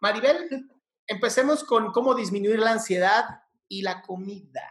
[0.00, 0.68] Maribel,
[1.06, 4.68] empecemos con cómo disminuir la ansiedad y la comida.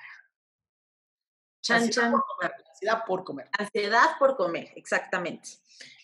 [1.62, 2.12] Chan, ansiedad chan.
[2.12, 3.50] Por comer, ansiedad por comer.
[3.58, 5.50] Ansiedad por comer, exactamente.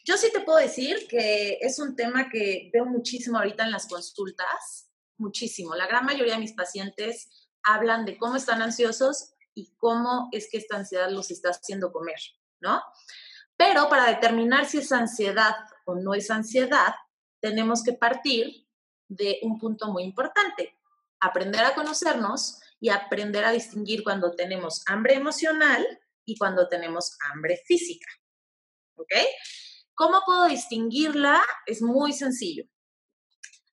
[0.06, 3.88] Yo sí te puedo decir que es un tema que veo muchísimo ahorita en las
[3.88, 5.76] consultas, muchísimo.
[5.76, 7.30] La gran mayoría de mis pacientes
[7.64, 12.20] hablan de cómo están ansiosos y cómo es que esta ansiedad los está haciendo comer,
[12.60, 12.82] ¿no?
[13.56, 15.56] Pero para determinar si es ansiedad
[15.86, 16.96] o no es ansiedad,
[17.40, 18.63] tenemos que partir
[19.16, 20.78] de un punto muy importante,
[21.20, 25.86] aprender a conocernos y aprender a distinguir cuando tenemos hambre emocional
[26.26, 28.08] y cuando tenemos hambre física.
[28.96, 29.14] ¿Ok?
[29.96, 31.42] ¿Cómo puedo distinguirla?
[31.66, 32.66] Es muy sencillo.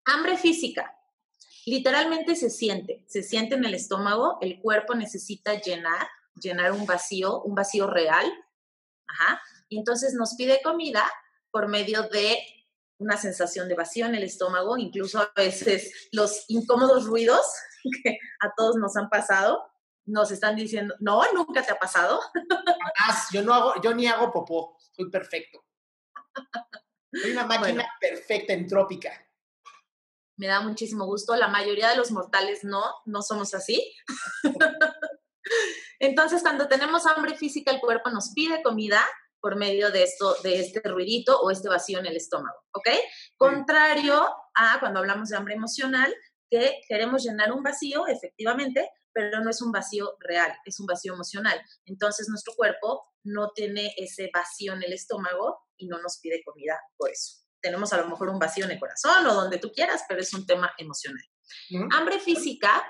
[0.04, 0.94] Hambre física.
[1.66, 6.08] Literalmente se siente, se siente en el estómago, el cuerpo necesita llenar,
[6.40, 8.26] llenar un vacío, un vacío real.
[9.06, 9.40] Ajá.
[9.68, 11.10] Y entonces nos pide comida
[11.50, 12.38] por medio de
[13.00, 17.44] una sensación de vacío en el estómago, incluso a veces los incómodos ruidos
[18.04, 19.64] que a todos nos han pasado,
[20.04, 22.20] nos están diciendo, no, nunca te ha pasado.
[22.94, 25.64] Jamás, yo no hago, yo ni hago popó, soy perfecto.
[27.12, 27.84] Soy una máquina Bueno.
[28.00, 29.10] perfecta, entrópica.
[30.36, 31.34] Me da muchísimo gusto.
[31.36, 33.94] La mayoría de los mortales no, no somos así.
[35.98, 39.04] Entonces, cuando tenemos hambre física, el cuerpo nos pide comida
[39.40, 42.88] por medio de esto, de este ruidito o este vacío en el estómago, ¿ok?
[43.36, 44.22] Contrario
[44.54, 46.14] a cuando hablamos de hambre emocional,
[46.50, 51.14] que queremos llenar un vacío, efectivamente, pero no es un vacío real, es un vacío
[51.14, 51.60] emocional.
[51.84, 56.78] Entonces, nuestro cuerpo no tiene ese vacío en el estómago y no nos pide comida
[56.96, 57.38] por eso.
[57.60, 60.32] Tenemos a lo mejor un vacío en el corazón o donde tú quieras, pero es
[60.32, 61.22] un tema emocional.
[61.92, 62.82] Hambre física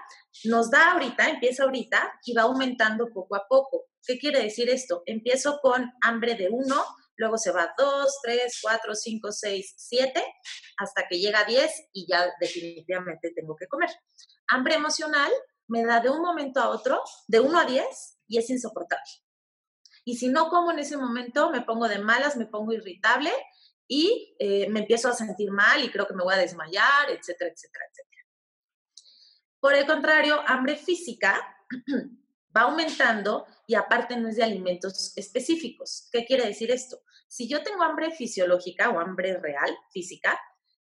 [0.44, 3.86] nos da ahorita, empieza ahorita y va aumentando poco a poco.
[4.04, 5.02] ¿Qué quiere decir esto?
[5.06, 6.84] Empiezo con hambre de 1,
[7.16, 10.24] luego se va 2, 3, 4, 5, 6, 7,
[10.78, 13.90] hasta que llega a 10 y ya definitivamente tengo que comer.
[14.48, 15.30] Hambre emocional
[15.68, 17.86] me da de un momento a otro, de 1 a 10,
[18.28, 19.10] y es insoportable.
[20.04, 23.30] Y si no como en ese momento, me pongo de malas, me pongo irritable
[23.86, 27.50] y eh, me empiezo a sentir mal y creo que me voy a desmayar, etcétera,
[27.52, 28.09] etcétera, etcétera.
[29.60, 31.56] Por el contrario, hambre física
[32.56, 36.08] va aumentando y aparte no es de alimentos específicos.
[36.10, 37.02] ¿Qué quiere decir esto?
[37.28, 40.40] Si yo tengo hambre fisiológica o hambre real, física,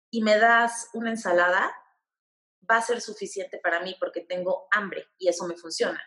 [0.09, 1.73] y me das una ensalada,
[2.69, 6.01] va a ser suficiente para mí porque tengo hambre y eso me funciona.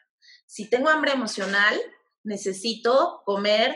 [0.47, 1.81] Si tengo hambre emocional,
[2.23, 3.75] necesito comer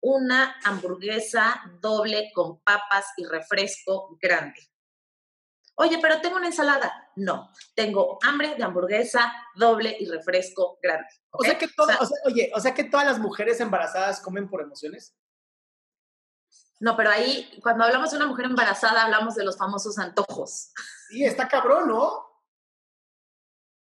[0.00, 4.60] una hamburguesa doble con papas y refresco grande.
[5.76, 7.10] Oye, pero tengo una ensalada.
[7.16, 11.08] No, tengo hambre de hamburguesa doble y refresco grande.
[11.30, 13.60] O sea que todo- O sea, o sea, oye, o sea que todas las mujeres
[13.60, 15.14] embarazadas comen por emociones.
[16.80, 20.70] no, pero ahí, cuando hablamos de una mujer embarazada, hablamos de los famosos antojos.
[21.08, 22.24] Sí, está cabrón, ¿no?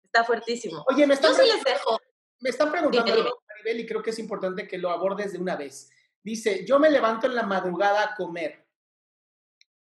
[0.06, 0.86] Está fuertísimo.
[0.88, 2.00] Oye, me están, Yo sí les dejo.
[2.40, 5.56] me están preguntando Dime, Maribel, y creo que es importante que lo abordes de una
[5.56, 5.90] vez.
[6.24, 8.66] Dice, yo me levanto en la madrugada a comer.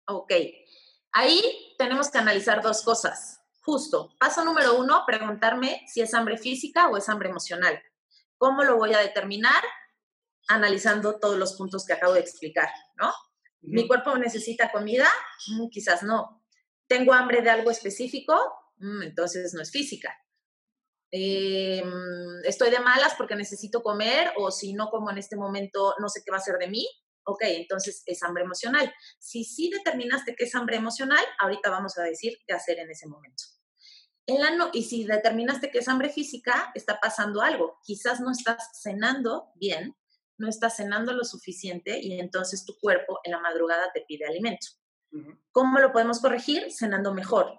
[0.06, 0.32] Ok.
[1.12, 3.40] Ahí tenemos que analizar dos cosas.
[3.62, 7.80] Justo, paso número uno, preguntarme si es hambre física o es hambre emocional.
[8.38, 9.62] ¿Cómo lo voy a determinar?
[10.48, 13.12] Analizando todos los puntos que acabo de explicar, ¿no?
[13.62, 15.08] ¿Mi cuerpo necesita comida?
[15.48, 16.42] Mm, quizás no.
[16.86, 18.34] ¿Tengo hambre de algo específico?
[18.78, 20.16] Mm, entonces no es física.
[21.12, 25.94] Eh, mm, ¿Estoy de malas porque necesito comer o si no como en este momento
[25.98, 26.88] no sé qué va a ser de mí?
[27.24, 28.92] Ok, entonces es hambre emocional.
[29.18, 33.06] Si sí determinaste que es hambre emocional, ahorita vamos a decir qué hacer en ese
[33.06, 33.44] momento.
[34.26, 37.78] En la no- y si determinaste que es hambre física, está pasando algo.
[37.82, 39.96] Quizás no estás cenando bien,
[40.38, 44.66] no estás cenando lo suficiente y entonces tu cuerpo en la madrugada te pide alimento.
[45.52, 46.70] ¿Cómo lo podemos corregir?
[46.72, 47.58] Cenando mejor.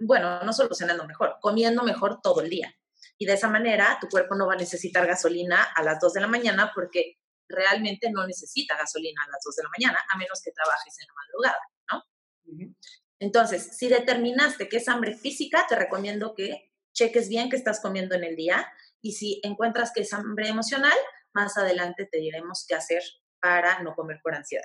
[0.00, 2.74] Bueno, no solo cenando mejor, comiendo mejor todo el día.
[3.16, 6.20] Y de esa manera tu cuerpo no va a necesitar gasolina a las 2 de
[6.20, 10.40] la mañana porque realmente no necesita gasolina a las 2 de la mañana, a menos
[10.42, 11.58] que trabajes en la madrugada,
[11.92, 12.78] ¿no?
[13.20, 18.14] Entonces, si determinaste que es hambre física, te recomiendo que cheques bien qué estás comiendo
[18.14, 18.66] en el día
[19.00, 20.96] y si encuentras que es hambre emocional,
[21.32, 23.02] más adelante te diremos qué hacer
[23.40, 24.64] para no comer por ansiedad.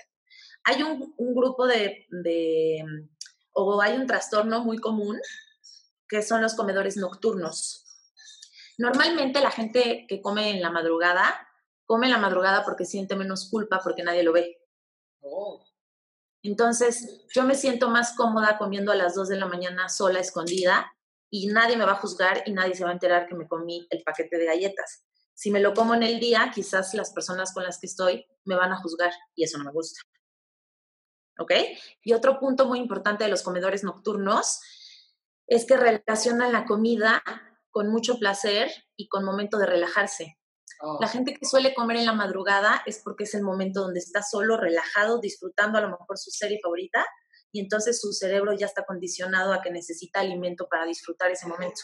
[0.63, 2.83] Hay un, un grupo de, de,
[3.53, 5.19] o hay un trastorno muy común
[6.07, 7.85] que son los comedores nocturnos.
[8.77, 11.47] Normalmente la gente que come en la madrugada,
[11.93, 14.57] come en la madrugada porque siente menos culpa porque nadie lo ve.
[15.21, 15.63] Oh.
[16.41, 20.91] Entonces, yo me siento más cómoda comiendo a las 2 de la mañana sola, escondida,
[21.29, 23.85] y nadie me va a juzgar y nadie se va a enterar que me comí
[23.91, 25.05] el paquete de galletas.
[25.35, 28.55] Si me lo como en el día, quizás las personas con las que estoy me
[28.55, 30.01] van a juzgar y eso no me gusta.
[31.37, 31.51] ¿Ok?
[32.01, 34.61] Y otro punto muy importante de los comedores nocturnos
[35.45, 37.21] es que relacionan la comida
[37.69, 40.39] con mucho placer y con momento de relajarse.
[40.85, 44.01] Oh, La gente que suele comer en la madrugada es porque es el momento donde
[44.01, 47.05] está solo, relajado, disfrutando a lo mejor su serie favorita
[47.53, 51.83] y entonces su cerebro ya está condicionado a que necesita alimento para disfrutar ese momento.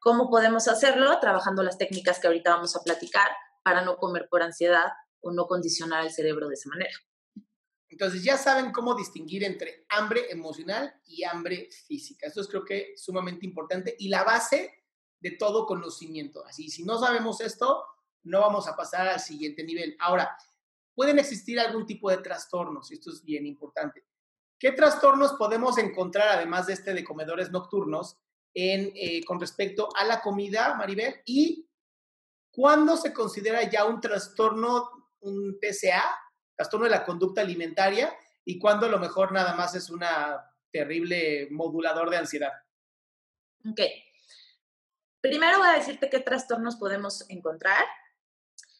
[0.00, 1.18] ¿Cómo podemos hacerlo?
[1.18, 3.28] Trabajando las técnicas que ahorita vamos a platicar
[3.64, 6.92] para no comer por ansiedad o no condicionar el cerebro de esa manera.
[7.88, 12.28] Entonces ya saben cómo distinguir entre hambre emocional y hambre física.
[12.28, 14.79] Esto es creo que sumamente importante y la base
[15.20, 16.44] de todo conocimiento.
[16.46, 17.84] Así, si no sabemos esto,
[18.24, 19.96] no vamos a pasar al siguiente nivel.
[20.00, 20.36] Ahora,
[20.94, 24.04] pueden existir algún tipo de trastornos, y esto es bien importante.
[24.58, 28.18] ¿Qué trastornos podemos encontrar, además de este de comedores nocturnos,
[28.52, 31.22] en, eh, con respecto a la comida, Maribel?
[31.24, 31.66] ¿Y
[32.50, 34.90] cuándo se considera ya un trastorno,
[35.20, 36.04] un TCA,
[36.54, 38.14] trastorno de la conducta alimentaria,
[38.44, 42.52] y cuándo a lo mejor nada más es una terrible modulador de ansiedad?
[43.64, 43.80] Ok.
[45.20, 47.84] Primero voy a decirte qué trastornos podemos encontrar.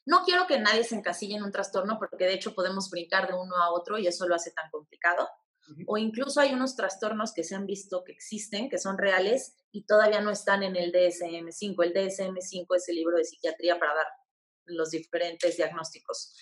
[0.07, 3.35] No quiero que nadie se encasille en un trastorno porque de hecho podemos brincar de
[3.35, 5.29] uno a otro y eso lo hace tan complicado.
[5.87, 9.85] O incluso hay unos trastornos que se han visto que existen, que son reales y
[9.85, 11.85] todavía no están en el DSM-5.
[11.85, 14.07] El DSM-5 es el libro de psiquiatría para dar
[14.65, 16.35] los diferentes diagnósticos.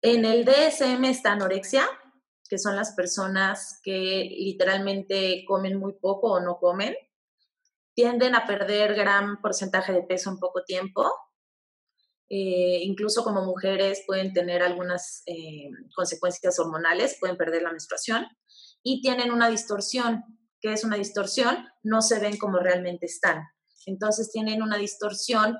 [0.00, 1.86] En el DSM está anorexia,
[2.48, 6.96] que son las personas que literalmente comen muy poco o no comen
[7.98, 11.10] tienden a perder gran porcentaje de peso en poco tiempo.
[12.28, 18.24] Eh, incluso como mujeres pueden tener algunas eh, consecuencias hormonales, pueden perder la menstruación
[18.84, 20.22] y tienen una distorsión.
[20.60, 21.66] ¿Qué es una distorsión?
[21.82, 23.42] No se ven como realmente están.
[23.84, 25.58] Entonces tienen una distorsión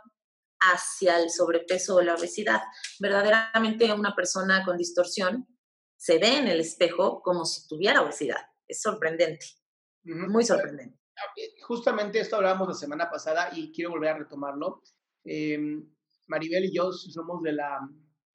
[0.60, 2.60] hacia el sobrepeso o la obesidad.
[3.00, 5.48] Verdaderamente una persona con distorsión
[5.96, 8.46] se ve en el espejo como si tuviera obesidad.
[8.68, 9.44] Es sorprendente,
[10.04, 10.97] muy sorprendente.
[11.62, 14.82] Justamente esto hablábamos la semana pasada y quiero volver a retomarlo.
[15.24, 15.58] Eh,
[16.26, 17.88] Maribel y yo somos de la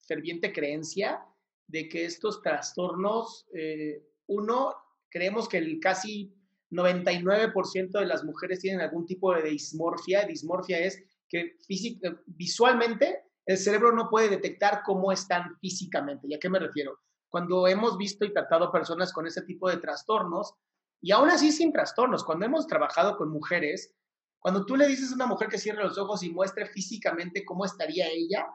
[0.08, 1.26] ferviente creencia
[1.68, 4.76] de que estos trastornos, eh, uno,
[5.10, 6.36] creemos que el casi
[6.72, 10.26] 99% de las mujeres tienen algún tipo de dismorfia.
[10.26, 16.28] Dismorfia es que física, visualmente el cerebro no puede detectar cómo están físicamente.
[16.28, 17.00] ¿Y a qué me refiero?
[17.30, 20.54] Cuando hemos visto y tratado personas con ese tipo de trastornos,
[21.04, 23.94] y aún así sin trastornos, cuando hemos trabajado con mujeres,
[24.40, 27.66] cuando tú le dices a una mujer que cierre los ojos y muestre físicamente cómo
[27.66, 28.48] estaría ella,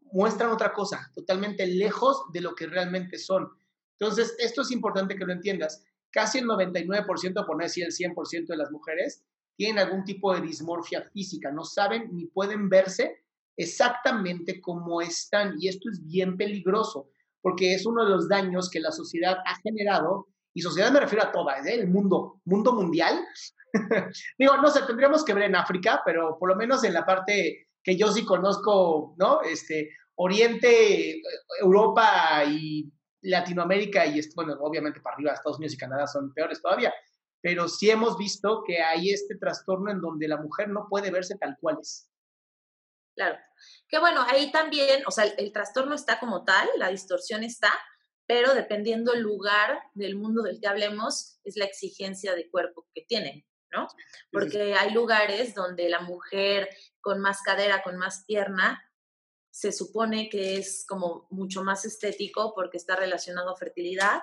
[0.00, 3.48] muestran otra cosa, totalmente lejos de lo que realmente son.
[3.96, 5.84] Entonces, esto es importante que lo entiendas.
[6.10, 9.24] Casi el 99%, por no decir el 100% de las mujeres,
[9.56, 13.22] tienen algún tipo de dismorfia física, no saben ni pueden verse
[13.56, 15.54] exactamente como están.
[15.60, 17.08] Y esto es bien peligroso,
[17.40, 21.24] porque es uno de los daños que la sociedad ha generado y sociedad me refiero
[21.24, 21.74] a toda, ¿eh?
[21.74, 23.26] el mundo, mundo mundial.
[24.38, 27.66] Digo, no sé, tendríamos que ver en África, pero por lo menos en la parte
[27.82, 29.42] que yo sí conozco, ¿no?
[29.42, 31.20] Este, Oriente,
[31.60, 32.90] Europa y
[33.22, 36.94] Latinoamérica, y bueno, obviamente para arriba, Estados Unidos y Canadá son peores todavía,
[37.42, 41.36] pero sí hemos visto que hay este trastorno en donde la mujer no puede verse
[41.36, 42.08] tal cual es.
[43.16, 43.38] Claro.
[43.88, 47.72] Que bueno, ahí también, o sea, el trastorno está como tal, la distorsión está,
[48.26, 53.02] pero dependiendo el lugar del mundo del que hablemos, es la exigencia de cuerpo que
[53.02, 53.88] tienen, ¿no?
[54.32, 56.68] Porque hay lugares donde la mujer
[57.00, 58.82] con más cadera, con más pierna,
[59.50, 64.20] se supone que es como mucho más estético porque está relacionado a fertilidad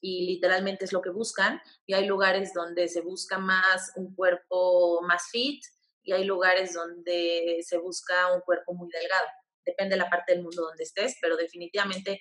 [0.00, 1.60] y literalmente es lo que buscan.
[1.86, 5.62] Y hay lugares donde se busca más un cuerpo más fit
[6.02, 9.26] y hay lugares donde se busca un cuerpo muy delgado.
[9.66, 12.18] Depende de la parte del mundo donde estés, pero definitivamente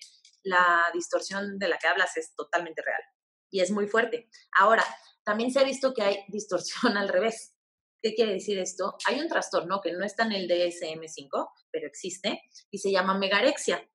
[0.47, 3.01] la distorsión de la que hablas es totalmente real
[3.49, 4.29] y es muy fuerte.
[4.57, 4.83] Ahora,
[5.23, 7.53] también se ha visto que hay distorsión al revés.
[8.01, 8.95] ¿Qué quiere decir esto?
[9.05, 13.89] Hay un trastorno que no está en el DSM5, pero existe, y se llama megarexia.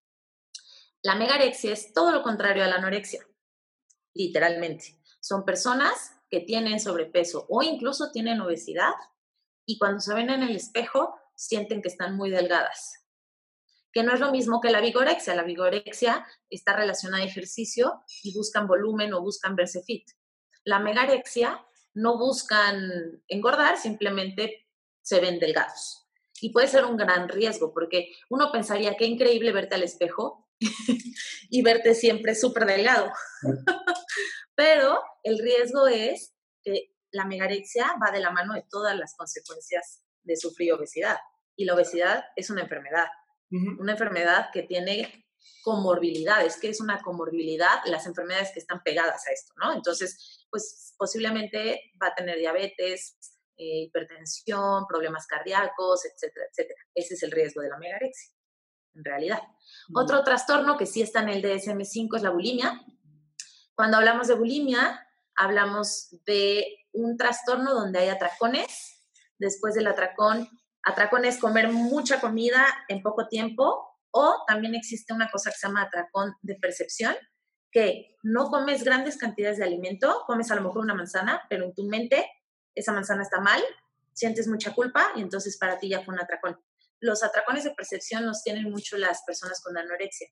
[1.02, 3.26] La megarexia es todo lo contrario a la anorexia,
[4.14, 5.00] literalmente.
[5.20, 8.92] Son personas que tienen sobrepeso o incluso tienen obesidad
[9.66, 13.01] y cuando se ven en el espejo sienten que están muy delgadas
[13.92, 15.34] que no es lo mismo que la vigorexia.
[15.34, 20.08] La vigorexia está relacionada a ejercicio y buscan volumen o buscan verse fit.
[20.64, 24.66] La megarexia no buscan engordar, simplemente
[25.02, 26.08] se ven delgados.
[26.40, 30.48] Y puede ser un gran riesgo, porque uno pensaría que increíble verte al espejo
[31.50, 33.12] y verte siempre súper delgado.
[34.54, 40.02] Pero el riesgo es que la megarexia va de la mano de todas las consecuencias
[40.22, 41.18] de sufrir obesidad.
[41.56, 43.06] Y la obesidad es una enfermedad
[43.78, 45.26] una enfermedad que tiene
[45.62, 46.58] comorbilidades.
[46.60, 47.80] ¿Qué es una comorbilidad?
[47.86, 49.72] Las enfermedades que están pegadas a esto, ¿no?
[49.72, 53.16] Entonces, pues posiblemente va a tener diabetes,
[53.56, 56.80] eh, hipertensión, problemas cardíacos, etcétera, etcétera.
[56.94, 58.34] Ese es el riesgo de la megarexia,
[58.94, 59.42] en realidad.
[59.94, 62.80] Otro trastorno que sí está en el DSM-5 es la bulimia.
[63.74, 65.06] Cuando hablamos de bulimia,
[65.36, 68.98] hablamos de un trastorno donde hay atracones.
[69.38, 70.48] Después del atracón,
[70.82, 75.66] atracón es comer mucha comida en poco tiempo o también existe una cosa que se
[75.66, 77.16] llama atracón de percepción,
[77.70, 81.74] que no comes grandes cantidades de alimento, comes a lo mejor una manzana, pero en
[81.74, 82.30] tu mente
[82.74, 83.62] esa manzana está mal,
[84.12, 86.60] sientes mucha culpa y entonces para ti ya fue un atracón.
[87.00, 90.28] Los atracones de percepción los tienen mucho las personas con anorexia,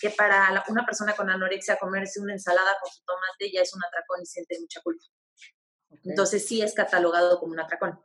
[0.00, 3.84] que para una persona con anorexia comerse una ensalada con su tomate ya es un
[3.84, 5.04] atracón y siente mucha culpa.
[6.04, 8.00] Entonces sí es catalogado como un atracón.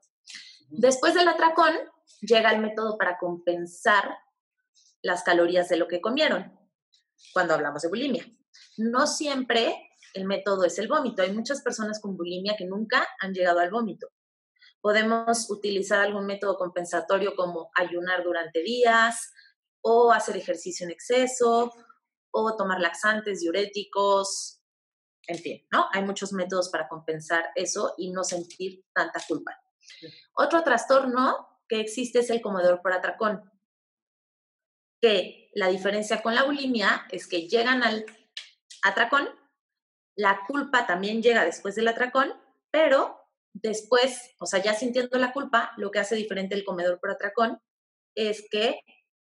[0.71, 1.73] Después del atracón
[2.21, 4.17] llega el método para compensar
[5.01, 6.57] las calorías de lo que comieron
[7.33, 8.25] cuando hablamos de bulimia.
[8.77, 11.23] No siempre el método es el vómito.
[11.23, 14.07] Hay muchas personas con bulimia que nunca han llegado al vómito.
[14.79, 19.33] Podemos utilizar algún método compensatorio como ayunar durante días
[19.81, 21.71] o hacer ejercicio en exceso
[22.31, 24.61] o tomar laxantes, diuréticos,
[25.27, 25.87] en fin, ¿no?
[25.91, 29.61] Hay muchos métodos para compensar eso y no sentir tanta culpa.
[30.33, 33.49] Otro trastorno que existe es el comedor por atracón,
[35.01, 38.05] que la diferencia con la bulimia es que llegan al
[38.83, 39.29] atracón
[40.15, 42.33] la culpa también llega después del atracón,
[42.69, 43.17] pero
[43.53, 47.59] después, o sea, ya sintiendo la culpa, lo que hace diferente el comedor por atracón
[48.15, 48.81] es que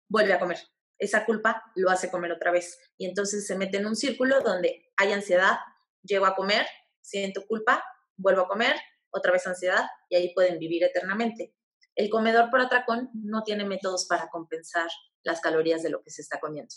[0.10, 0.58] vuelve a comer.
[0.98, 2.78] Esa culpa lo hace comer otra vez.
[2.98, 5.58] Y entonces se mete en un círculo donde hay ansiedad,
[6.04, 6.68] llego a comer,
[7.02, 7.84] siento culpa,
[8.18, 8.76] vuelvo a comer,
[9.12, 11.54] otra vez ansiedad, y ahí pueden vivir eternamente.
[11.96, 14.88] El comedor por atracón no tiene métodos para compensar
[15.24, 16.74] las calorías de lo que se está comiendo.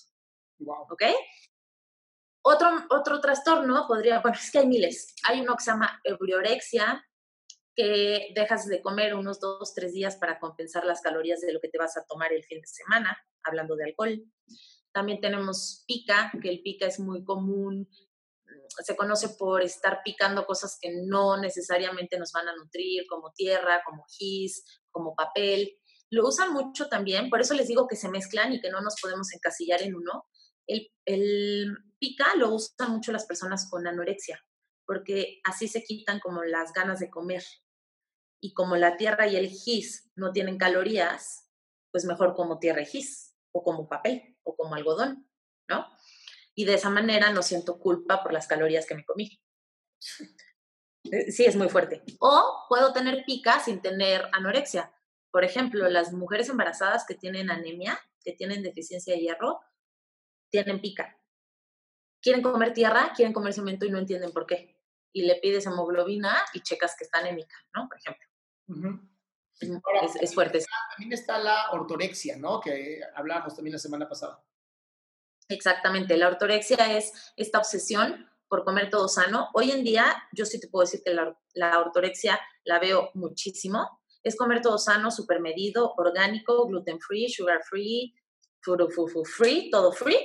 [0.58, 0.86] Wow.
[0.90, 1.02] ¿Ok?
[2.44, 5.14] Otro, otro trastorno podría, bueno, es que hay miles.
[5.28, 7.04] Hay uno que se llama ebriorexia,
[7.74, 11.68] que dejas de comer unos dos, tres días para compensar las calorías de lo que
[11.68, 14.24] te vas a tomar el fin de semana, hablando de alcohol.
[14.92, 17.88] También tenemos pica, que el pica es muy común,
[18.84, 23.82] se conoce por estar picando cosas que no necesariamente nos van a nutrir, como tierra,
[23.84, 25.78] como gis, como papel.
[26.10, 29.00] Lo usan mucho también, por eso les digo que se mezclan y que no nos
[29.00, 30.26] podemos encasillar en uno.
[30.66, 34.44] El, el pica lo usan mucho las personas con anorexia,
[34.86, 37.44] porque así se quitan como las ganas de comer.
[38.40, 41.48] Y como la tierra y el gis no tienen calorías,
[41.92, 45.28] pues mejor como tierra y gis, o como papel, o como algodón,
[45.68, 45.86] ¿no?
[46.54, 49.40] Y de esa manera no siento culpa por las calorías que me comí.
[51.11, 52.04] Eh, sí, es muy fuerte.
[52.21, 54.94] O puedo tener pica sin tener anorexia.
[55.32, 59.61] Por ejemplo, las mujeres embarazadas que tienen anemia, que tienen deficiencia de hierro,
[60.49, 61.21] tienen pica
[62.23, 64.78] quieren comer tierra, quieren comer cemento y no entienden por qué.
[65.12, 67.88] Y le pides hemoglobina y checas que está anémica, ¿no?
[67.88, 68.26] Por ejemplo.
[70.21, 70.64] es, fuerte.
[70.90, 72.61] También está la ortorexia, ¿no?
[72.61, 74.42] Que hablábamos también la semana pasada.
[75.52, 79.49] Exactamente, la ortorexia es esta obsesión por comer todo sano.
[79.54, 84.00] Hoy en día, yo sí te puedo decir que la, la ortorexia la veo muchísimo.
[84.23, 88.14] Es comer todo sano, súper medido, orgánico, gluten free, sugar free,
[89.37, 90.18] free, todo free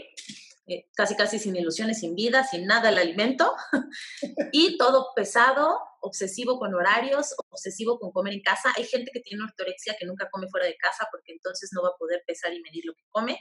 [0.69, 3.55] eh, casi casi sin ilusiones, sin vida, sin nada el alimento,
[4.51, 8.74] y todo pesado, obsesivo con horarios, obsesivo con comer en casa.
[8.75, 11.89] Hay gente que tiene ortorexia que nunca come fuera de casa porque entonces no va
[11.89, 13.39] a poder pesar y medir lo que come,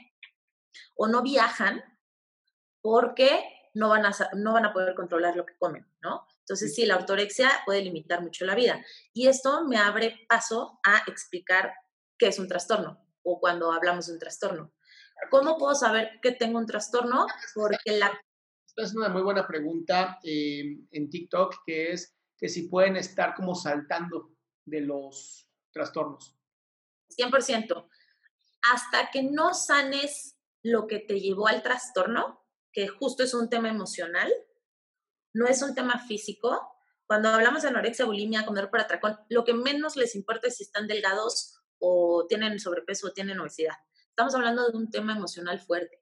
[0.95, 1.83] o no viajan
[2.81, 3.43] porque
[3.73, 6.25] no van a, no van a poder controlar lo que comen, ¿no?
[6.39, 8.83] Entonces, sí, la ortorexia puede limitar mucho la vida.
[9.13, 11.73] Y esto me abre paso a explicar
[12.17, 14.73] qué es un trastorno o cuando hablamos de un trastorno.
[15.29, 17.27] ¿Cómo puedo saber que tengo un trastorno?
[17.53, 18.19] Porque la...
[18.65, 23.33] Esta es una muy buena pregunta eh, en TikTok, que es que si pueden estar
[23.35, 24.31] como saltando
[24.63, 26.35] de los trastornos.
[27.17, 27.89] 100%.
[28.61, 30.36] Hasta que no sanes
[30.71, 34.31] lo que te llevó al trastorno, que justo es un tema emocional,
[35.33, 36.73] no es un tema físico.
[37.05, 40.63] Cuando hablamos de anorexia, bulimia, comer por atracón, lo que menos les importa es si
[40.63, 43.75] están delgados o tienen sobrepeso o tienen obesidad
[44.17, 46.01] estamos hablando de un tema emocional fuerte,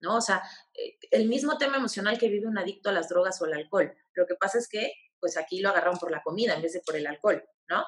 [0.00, 0.18] ¿no?
[0.18, 0.40] O sea,
[0.74, 3.92] eh, el mismo tema emocional que vive un adicto a las drogas o al alcohol.
[4.14, 6.82] Lo que pasa es que, pues aquí lo agarraron por la comida en vez de
[6.86, 7.84] por el alcohol, ¿no?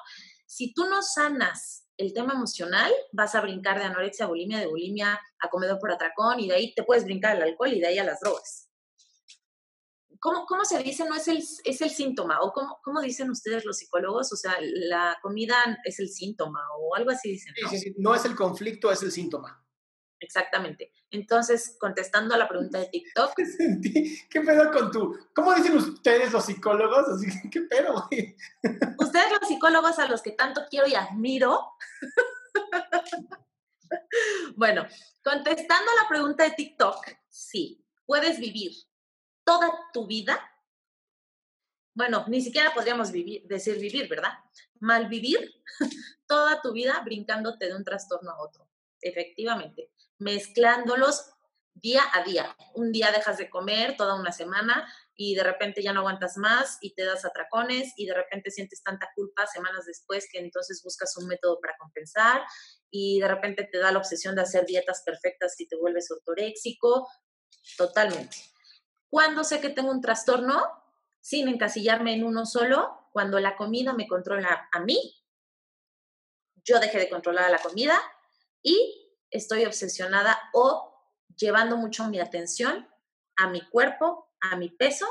[0.51, 4.67] Si tú no sanas el tema emocional, vas a brincar de anorexia a bulimia, de
[4.67, 7.87] bulimia a comedor por atracón y de ahí te puedes brincar al alcohol y de
[7.87, 8.69] ahí a las drogas.
[10.19, 11.05] ¿Cómo, ¿Cómo, se dice?
[11.05, 14.57] No es el, es el síntoma, o cómo, cómo, dicen ustedes los psicólogos, o sea,
[14.59, 15.55] la comida
[15.85, 17.53] es el síntoma, o algo así dicen.
[17.63, 17.69] ¿no?
[17.69, 17.95] Sí, sí, sí.
[17.97, 19.65] no es el conflicto, es el síntoma.
[20.21, 20.93] Exactamente.
[21.09, 23.33] Entonces, contestando a la pregunta de TikTok.
[24.29, 25.17] ¿Qué pedo con tú?
[25.33, 27.09] ¿Cómo dicen ustedes los psicólogos?
[27.09, 28.35] Así ¿qué pedo, güey?
[28.99, 31.71] Ustedes los psicólogos a los que tanto quiero y admiro.
[34.55, 34.85] bueno,
[35.23, 38.71] contestando a la pregunta de TikTok, sí, puedes vivir
[39.43, 40.39] toda tu vida.
[41.95, 44.33] Bueno, ni siquiera podríamos vivir, decir vivir, ¿verdad?
[44.79, 45.51] Malvivir
[46.27, 48.69] toda tu vida brincándote de un trastorno a otro.
[49.01, 49.89] Efectivamente
[50.21, 51.33] mezclándolos
[51.73, 52.55] día a día.
[52.75, 56.77] Un día dejas de comer toda una semana y de repente ya no aguantas más
[56.81, 61.15] y te das atracones y de repente sientes tanta culpa semanas después que entonces buscas
[61.17, 62.43] un método para compensar
[62.89, 67.07] y de repente te da la obsesión de hacer dietas perfectas y te vuelves ortoréxico.
[67.77, 68.37] Totalmente.
[69.09, 70.63] Cuando sé que tengo un trastorno,
[71.19, 74.99] sin encasillarme en uno solo, cuando la comida me controla a mí,
[76.63, 77.99] yo dejé de controlar a la comida
[78.61, 79.00] y
[79.31, 80.93] estoy obsesionada o
[81.35, 82.87] llevando mucho mi atención
[83.37, 85.07] a mi cuerpo, a mi peso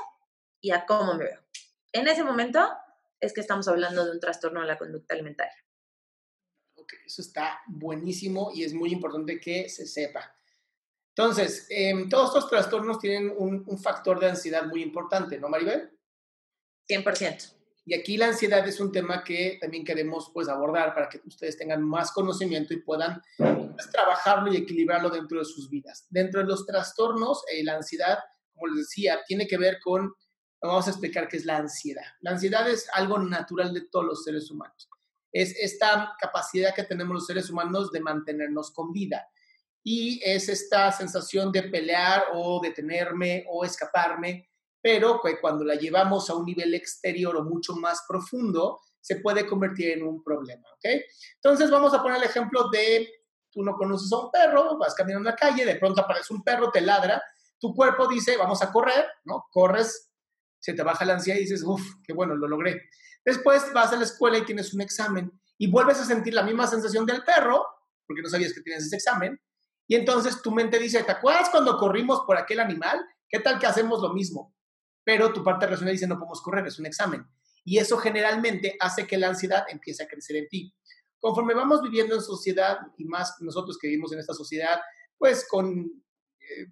[0.60, 1.40] y a cómo me veo.
[1.92, 2.60] En ese momento
[3.18, 5.56] es que estamos hablando de un trastorno de la conducta alimentaria.
[6.76, 10.34] Ok, eso está buenísimo y es muy importante que se sepa.
[11.16, 15.90] Entonces, em, todos estos trastornos tienen un, un factor de ansiedad muy importante, ¿no, Maribel?
[16.88, 17.59] 100%.
[17.84, 21.56] Y aquí la ansiedad es un tema que también queremos pues abordar para que ustedes
[21.56, 26.06] tengan más conocimiento y puedan pues, trabajarlo y equilibrarlo dentro de sus vidas.
[26.10, 28.18] Dentro de los trastornos, eh, la ansiedad,
[28.52, 30.12] como les decía, tiene que ver con,
[30.60, 32.04] vamos a explicar qué es la ansiedad.
[32.20, 34.88] La ansiedad es algo natural de todos los seres humanos.
[35.32, 39.26] Es esta capacidad que tenemos los seres humanos de mantenernos con vida.
[39.82, 44.49] Y es esta sensación de pelear o detenerme o escaparme
[44.82, 49.90] pero cuando la llevamos a un nivel exterior o mucho más profundo, se puede convertir
[49.90, 51.00] en un problema, ¿ok?
[51.36, 53.08] Entonces vamos a poner el ejemplo de,
[53.50, 56.42] tú no conoces a un perro, vas caminando en la calle, de pronto aparece un
[56.42, 57.22] perro, te ladra,
[57.58, 59.46] tu cuerpo dice, vamos a correr, ¿no?
[59.50, 60.10] Corres,
[60.58, 62.82] se te baja la ansiedad y dices, uff, qué bueno, lo logré.
[63.24, 66.66] Después vas a la escuela y tienes un examen y vuelves a sentir la misma
[66.66, 67.66] sensación del perro,
[68.06, 69.38] porque no sabías que tienes ese examen,
[69.86, 73.04] y entonces tu mente dice, ¿te acuerdas cuando corrimos por aquel animal?
[73.28, 74.54] ¿Qué tal que hacemos lo mismo?
[75.10, 77.26] Pero tu parte racional dice no podemos correr, es un examen.
[77.64, 80.72] Y eso generalmente hace que la ansiedad empiece a crecer en ti.
[81.18, 84.80] Conforme vamos viviendo en sociedad, y más nosotros que vivimos en esta sociedad,
[85.18, 85.80] pues con,
[86.38, 86.66] eh,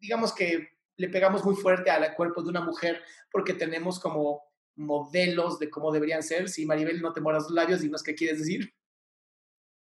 [0.00, 4.42] digamos que le pegamos muy fuerte al cuerpo de una mujer porque tenemos como
[4.74, 6.48] modelos de cómo deberían ser.
[6.48, 8.74] Si Maribel no te moras los labios, dinos qué quieres decir.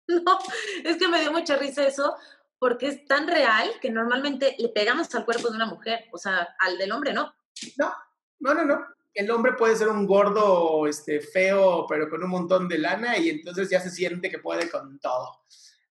[0.08, 0.40] No,
[0.84, 2.16] es que me dio mucha risa eso,
[2.62, 6.48] porque es tan real que normalmente le pegamos al cuerpo de una mujer, o sea,
[6.60, 7.34] al del hombre no.
[7.76, 7.92] No,
[8.40, 8.86] no, no, no.
[9.16, 13.30] El hombre puede ser un gordo, este, feo, pero con un montón de lana y
[13.30, 15.42] entonces ya se siente que puede con todo,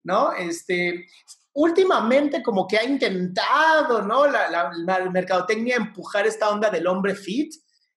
[0.04, 0.32] ¿no?
[0.32, 1.08] Este,
[1.54, 4.28] últimamente como que ha intentado, ¿no?
[4.28, 7.52] La, la, mercadotecnia empujar esta onda del hombre fit,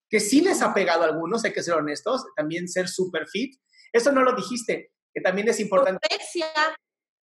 [0.09, 3.53] que sí les ha pegado a algunos, hay que ser honestos, también ser super fit.
[3.91, 6.07] Eso no lo dijiste, que también es importante.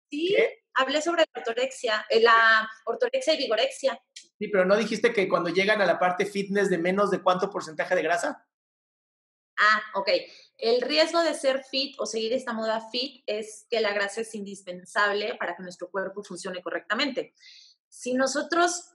[0.08, 0.36] Sí
[0.74, 4.00] hablé sobre la ortorexia, eh, la ortorexia y vigorexia.
[4.38, 7.50] Sí, pero ¿no dijiste que cuando llegan a la parte fitness de menos de cuánto
[7.50, 8.46] porcentaje de grasa?
[9.56, 10.08] Ah, ok.
[10.58, 14.34] El riesgo de ser fit o seguir esta moda fit es que la grasa es
[14.34, 17.34] indispensable para que nuestro cuerpo funcione correctamente.
[17.88, 18.90] Si nosotros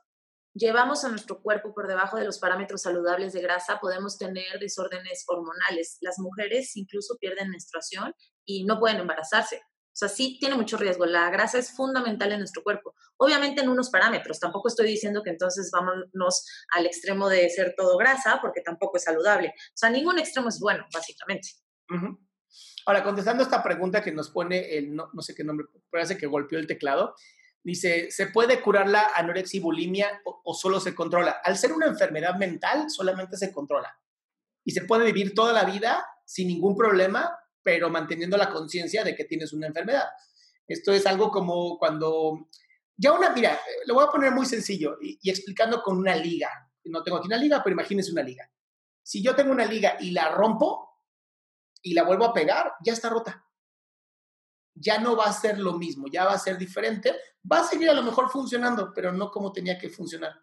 [0.54, 5.24] llevamos a nuestro cuerpo por debajo de los parámetros saludables de grasa, podemos tener desórdenes
[5.28, 5.98] hormonales.
[6.02, 8.14] Las mujeres incluso pierden menstruación
[8.46, 9.62] y no pueden embarazarse.
[10.00, 11.06] O sea, sí tiene mucho riesgo.
[11.06, 12.96] La grasa es fundamental en nuestro cuerpo.
[13.18, 14.40] Obviamente en unos parámetros.
[14.40, 19.04] Tampoco estoy diciendo que entonces vámonos al extremo de ser todo grasa, porque tampoco es
[19.04, 19.50] saludable.
[19.50, 21.50] O sea, ningún extremo es bueno, básicamente.
[22.86, 26.60] Ahora, contestando esta pregunta que nos pone el, no, sé qué nombre, parece que golpeó
[26.60, 27.14] el teclado.
[27.62, 31.42] Dice, ¿se puede curar la anorexia y bulimia o, o solo se controla?
[31.44, 34.00] Al ser una enfermedad mental, solamente se controla.
[34.64, 39.16] Y se puede vivir toda la vida sin ningún problema pero manteniendo la conciencia de
[39.16, 40.08] que tienes una enfermedad.
[40.68, 42.50] Esto es algo como cuando,
[42.96, 46.50] ya una, mira, lo voy a poner muy sencillo y, explicando con una liga.
[46.86, 48.50] No tengo aquí una liga, pero imagínese una liga.
[49.02, 50.90] Si yo tengo una liga y la rompo
[51.82, 53.46] y la vuelvo a pegar, ya está rota.
[54.76, 57.16] Ya no va a ser lo mismo, ya va a ser diferente.
[57.52, 60.34] Va a seguir a lo mejor funcionando, pero no como tenía que funcionar.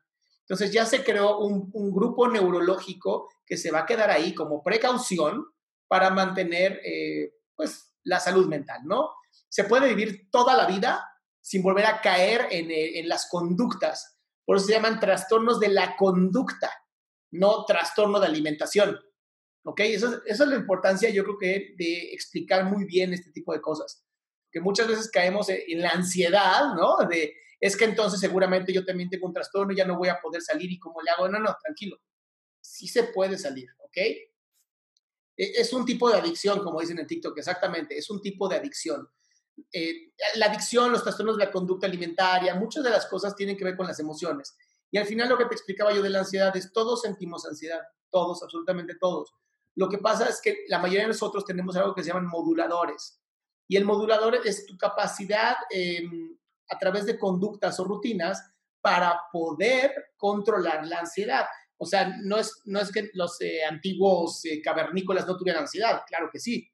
[0.41, 4.63] Entonces ya se creó un, un grupo neurológico que se va a quedar ahí como
[4.63, 5.47] precaución
[5.89, 9.11] para mantener eh, pues, la salud mental, ¿no?
[9.49, 11.05] Se puede vivir toda la vida
[11.41, 14.19] sin volver a caer en, eh, en las conductas.
[14.45, 16.71] Por eso se llaman trastornos de la conducta,
[17.33, 18.99] no trastorno de alimentación.
[19.65, 19.81] ¿Ok?
[19.81, 24.05] Eso, es la importancia, yo creo que, de explicar muy bien este tipo de cosas.
[24.53, 26.97] que muchas veces caemos en la ansiedad, ¿no?
[27.09, 30.41] De, es que entonces seguramente yo también tengo un trastorno, ya no voy a poder
[30.41, 31.29] salir y cómo le hago.
[31.29, 31.99] No, no, tranquilo.
[32.61, 33.97] Sí se puede salir, ¿ok?
[35.37, 38.57] E, es un tipo de adicción, como dicen en TikTok, exactamente, es un tipo de
[38.57, 39.09] adicción.
[39.73, 43.65] Eh, la adicción, los trastornos de la conducta alimentaria, muchas de las cosas tienen que
[43.65, 44.57] ver con las emociones.
[44.91, 47.81] Y al final lo que te explicaba yo de la ansiedad es, todos sentimos ansiedad,
[48.11, 49.35] todos, absolutamente todos.
[49.75, 53.21] Lo que pasa es que la mayoría de nosotros tenemos algo que se llaman moduladores.
[53.69, 56.37] Y el modulador es tu capacidad em,
[56.69, 58.43] a través de conductas o rutinas
[58.81, 61.47] para poder controlar la ansiedad.
[61.79, 66.03] O sea, no es, no es que los eh, antiguos eh, cavernícolas no tuvieran ansiedad,
[66.07, 66.71] claro que sí,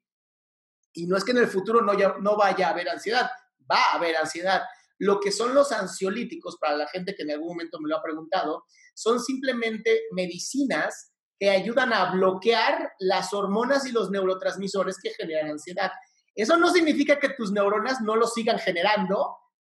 [0.93, 3.29] y no es que en el futuro no, no vaya a haber ansiedad,
[3.69, 4.61] va a haber ansiedad.
[4.99, 8.03] Lo que son los ansiolíticos, para la gente que en algún momento me lo ha
[8.03, 8.63] preguntado,
[8.93, 15.91] son simplemente medicinas que ayudan a bloquear las hormonas y los neurotransmisores que generan ansiedad.
[16.35, 19.15] Eso no significa que tus neuronas no lo sigan generando,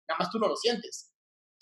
[0.07, 1.10] nada más tú no lo sientes.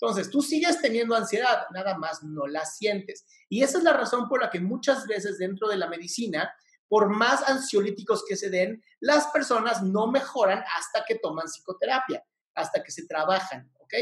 [0.00, 3.26] Entonces, tú sigues teniendo ansiedad, nada más no la sientes.
[3.50, 6.50] Y esa es la razón por la que muchas veces dentro de la medicina
[6.88, 12.82] por más ansiolíticos que se den, las personas no mejoran hasta que toman psicoterapia, hasta
[12.82, 13.94] que se trabajan, ¿ok?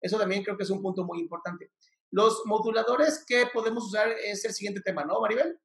[0.00, 1.70] Eso también creo que es un punto muy importante.
[2.10, 5.58] Los moduladores que podemos usar es el siguiente tema, ¿no, Maribel?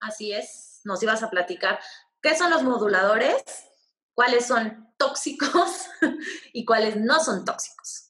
[0.00, 1.78] Así es, nos ibas a platicar.
[2.20, 3.42] ¿Qué son los moduladores?
[4.12, 5.86] ¿Cuáles son tóxicos
[6.52, 8.05] y cuáles no son tóxicos?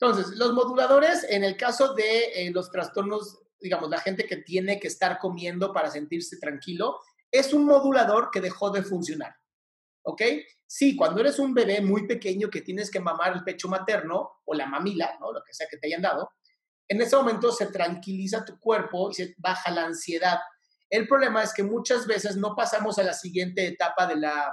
[0.00, 4.80] Entonces, los moduladores, en el caso de eh, los trastornos, digamos, la gente que tiene
[4.80, 9.34] que estar comiendo para sentirse tranquilo, es un modulador que dejó de funcionar.
[10.02, 10.22] ¿Ok?
[10.66, 14.54] Sí, cuando eres un bebé muy pequeño que tienes que mamar el pecho materno o
[14.54, 15.32] la mamila, ¿no?
[15.32, 16.30] Lo que sea que te hayan dado,
[16.88, 20.38] en ese momento se tranquiliza tu cuerpo y se baja la ansiedad.
[20.88, 24.50] El problema es que muchas veces no pasamos a la siguiente etapa de la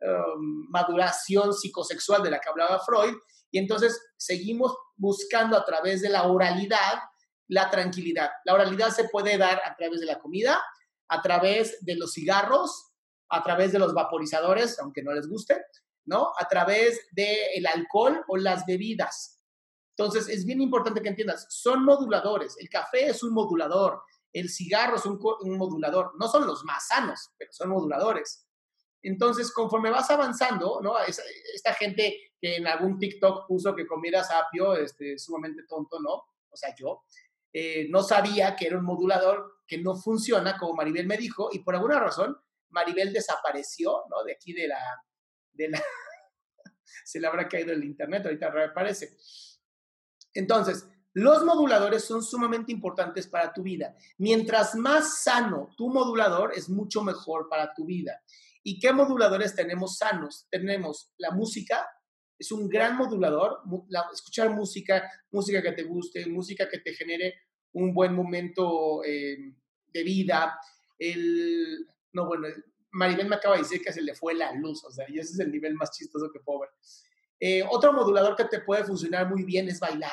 [0.00, 3.14] um, maduración psicosexual de la que hablaba Freud
[3.50, 7.00] y entonces seguimos buscando a través de la oralidad
[7.48, 8.30] la tranquilidad.
[8.44, 10.62] La oralidad se puede dar a través de la comida,
[11.08, 12.92] a través de los cigarros,
[13.28, 15.60] a través de los vaporizadores, aunque no les guste,
[16.04, 16.32] ¿no?
[16.38, 19.40] A través del alcohol o las bebidas.
[19.96, 22.56] Entonces, es bien importante que entiendas, son moduladores.
[22.58, 24.00] El café es un modulador,
[24.32, 25.18] el cigarro es un,
[25.58, 26.12] modulador.
[26.18, 28.46] No son los más sanos, pero son moduladores.
[29.02, 30.94] Entonces, conforme vas avanzando, ¿no?
[30.98, 36.24] esta gente que en algún TikTok puso que comieras apio, este, sumamente tonto, ¿no?
[36.50, 37.04] O sea, yo,
[37.52, 41.60] eh, no sabía que era un modulador que no funciona, como Maribel me dijo, y
[41.60, 42.36] por alguna razón
[42.70, 44.24] Maribel desapareció, ¿no?
[44.24, 44.80] De aquí de la,
[45.52, 45.82] de la,
[47.04, 49.16] se le habrá caído el internet, ahorita reaparece.
[50.34, 53.96] Entonces, los moduladores son sumamente importantes para tu vida.
[54.18, 58.22] Mientras más sano tu modulador, es mucho mejor para tu vida.
[58.62, 60.46] ¿Y qué moduladores tenemos sanos?
[60.50, 61.86] Tenemos la música,
[62.38, 63.60] es un gran modulador,
[64.12, 67.34] escuchar música, música que te guste, música que te genere
[67.72, 69.54] un buen momento eh,
[69.86, 70.58] de vida.
[70.98, 72.48] El, no, bueno,
[72.92, 75.34] Maribel me acaba de decir que se le fue la luz, o sea, y ese
[75.34, 76.70] es el nivel más chistoso que puedo ver.
[77.38, 80.12] Eh, otro modulador que te puede funcionar muy bien es bailar.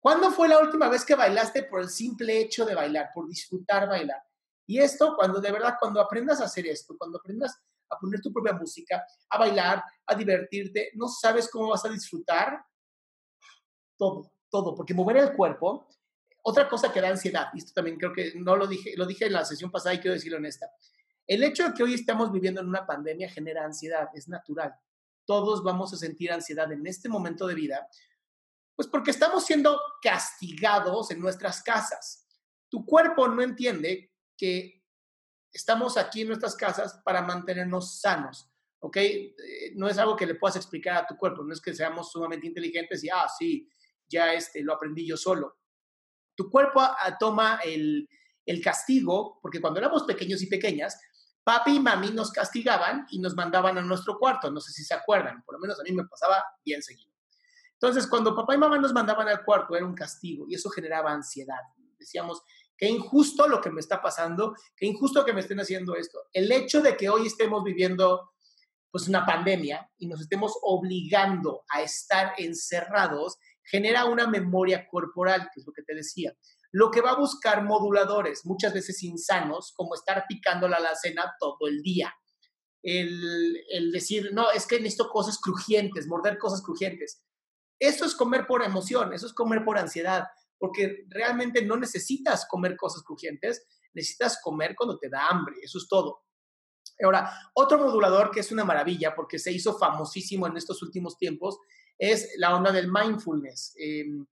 [0.00, 3.88] ¿Cuándo fue la última vez que bailaste por el simple hecho de bailar, por disfrutar
[3.88, 4.22] bailar?
[4.68, 8.30] Y esto, cuando de verdad, cuando aprendas a hacer esto, cuando aprendas a poner tu
[8.30, 12.62] propia música, a bailar, a divertirte, no sabes cómo vas a disfrutar
[13.96, 15.88] todo, todo, porque mover el cuerpo,
[16.42, 19.24] otra cosa que da ansiedad, y esto también creo que no lo dije, lo dije
[19.24, 20.70] en la sesión pasada y quiero decirlo en esta.
[21.26, 24.74] El hecho de que hoy estamos viviendo en una pandemia genera ansiedad, es natural.
[25.24, 27.88] Todos vamos a sentir ansiedad en este momento de vida,
[28.76, 32.26] pues porque estamos siendo castigados en nuestras casas.
[32.68, 34.07] Tu cuerpo no entiende
[34.38, 34.82] que
[35.52, 38.48] estamos aquí en nuestras casas para mantenernos sanos,
[38.78, 38.96] ¿ok?
[38.96, 39.34] Eh,
[39.74, 42.46] no es algo que le puedas explicar a tu cuerpo, no es que seamos sumamente
[42.46, 43.68] inteligentes y, ah, sí,
[44.08, 45.58] ya este, lo aprendí yo solo.
[46.34, 48.08] Tu cuerpo ah, toma el,
[48.46, 50.98] el castigo, porque cuando éramos pequeños y pequeñas,
[51.42, 54.94] papi y mami nos castigaban y nos mandaban a nuestro cuarto, no sé si se
[54.94, 57.12] acuerdan, por lo menos a mí me pasaba bien seguido.
[57.72, 61.12] Entonces, cuando papá y mamá nos mandaban al cuarto, era un castigo y eso generaba
[61.12, 61.60] ansiedad.
[61.96, 62.42] Decíamos,
[62.78, 66.20] Qué injusto lo que me está pasando, qué injusto que me estén haciendo esto.
[66.32, 68.30] El hecho de que hoy estemos viviendo
[68.90, 75.60] pues una pandemia y nos estemos obligando a estar encerrados genera una memoria corporal, que
[75.60, 76.32] es lo que te decía.
[76.70, 81.66] Lo que va a buscar moduladores, muchas veces insanos, como estar picando la alacena todo
[81.68, 82.14] el día.
[82.82, 87.22] El, el, decir, no, es que necesito cosas crujientes, morder cosas crujientes.
[87.80, 92.76] Eso es comer por emoción, eso es comer por ansiedad porque realmente no necesitas comer
[92.76, 96.24] cosas crujientes, necesitas comer cuando te da hambre, eso es todo.
[97.02, 101.58] Ahora, otro modulador que es una maravilla porque se hizo famosísimo en estos últimos tiempos
[101.96, 103.74] es la onda del mindfulness.
[103.76, 104.26] Em,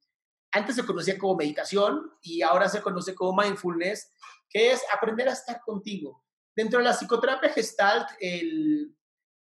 [0.52, 4.10] antes se conocía como meditación y ahora se conoce como mindfulness,
[4.48, 6.24] que es aprender a estar contigo.
[6.54, 8.96] Dentro de la psicoterapia gestalt, el,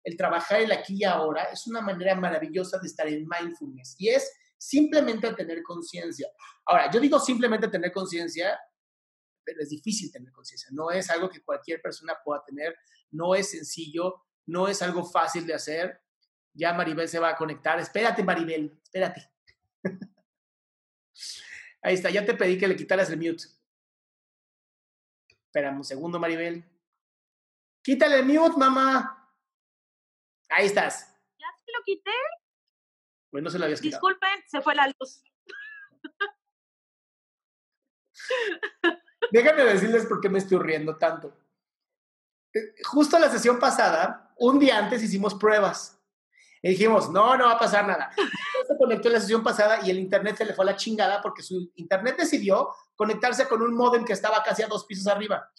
[0.04, 4.10] el trabajar el aquí y ahora es una manera maravillosa de estar en mindfulness y
[4.10, 4.32] es
[4.64, 6.30] simplemente tener conciencia.
[6.66, 8.58] Ahora, yo digo simplemente tener conciencia,
[9.44, 10.70] pero es difícil tener conciencia.
[10.72, 12.78] No es algo que cualquier persona pueda tener,
[13.12, 16.02] no es sencillo, no es algo fácil de hacer.
[16.54, 17.78] Ya Maribel se va a conectar.
[17.80, 19.30] Espérate, Maribel, espérate.
[21.82, 23.44] Ahí está, ya te pedí que le quitaras el mute.
[25.48, 26.64] Espérame un segundo, Maribel.
[27.84, 29.30] Quítale el mute, mamá.
[30.50, 31.14] Ahí estás.
[31.38, 32.12] ¿Ya se lo quité?
[33.34, 34.00] Se habías quitado.
[34.00, 35.24] Disculpen, se fue la luz.
[39.32, 41.36] Déjame decirles por qué me estoy riendo tanto.
[42.54, 46.00] Eh, justo la sesión pasada, un día antes hicimos pruebas.
[46.62, 48.12] Y dijimos, no, no va a pasar nada.
[48.68, 51.22] Se conectó en la sesión pasada y el internet se le fue a la chingada
[51.22, 55.52] porque su internet decidió conectarse con un modem que estaba casi a dos pisos arriba.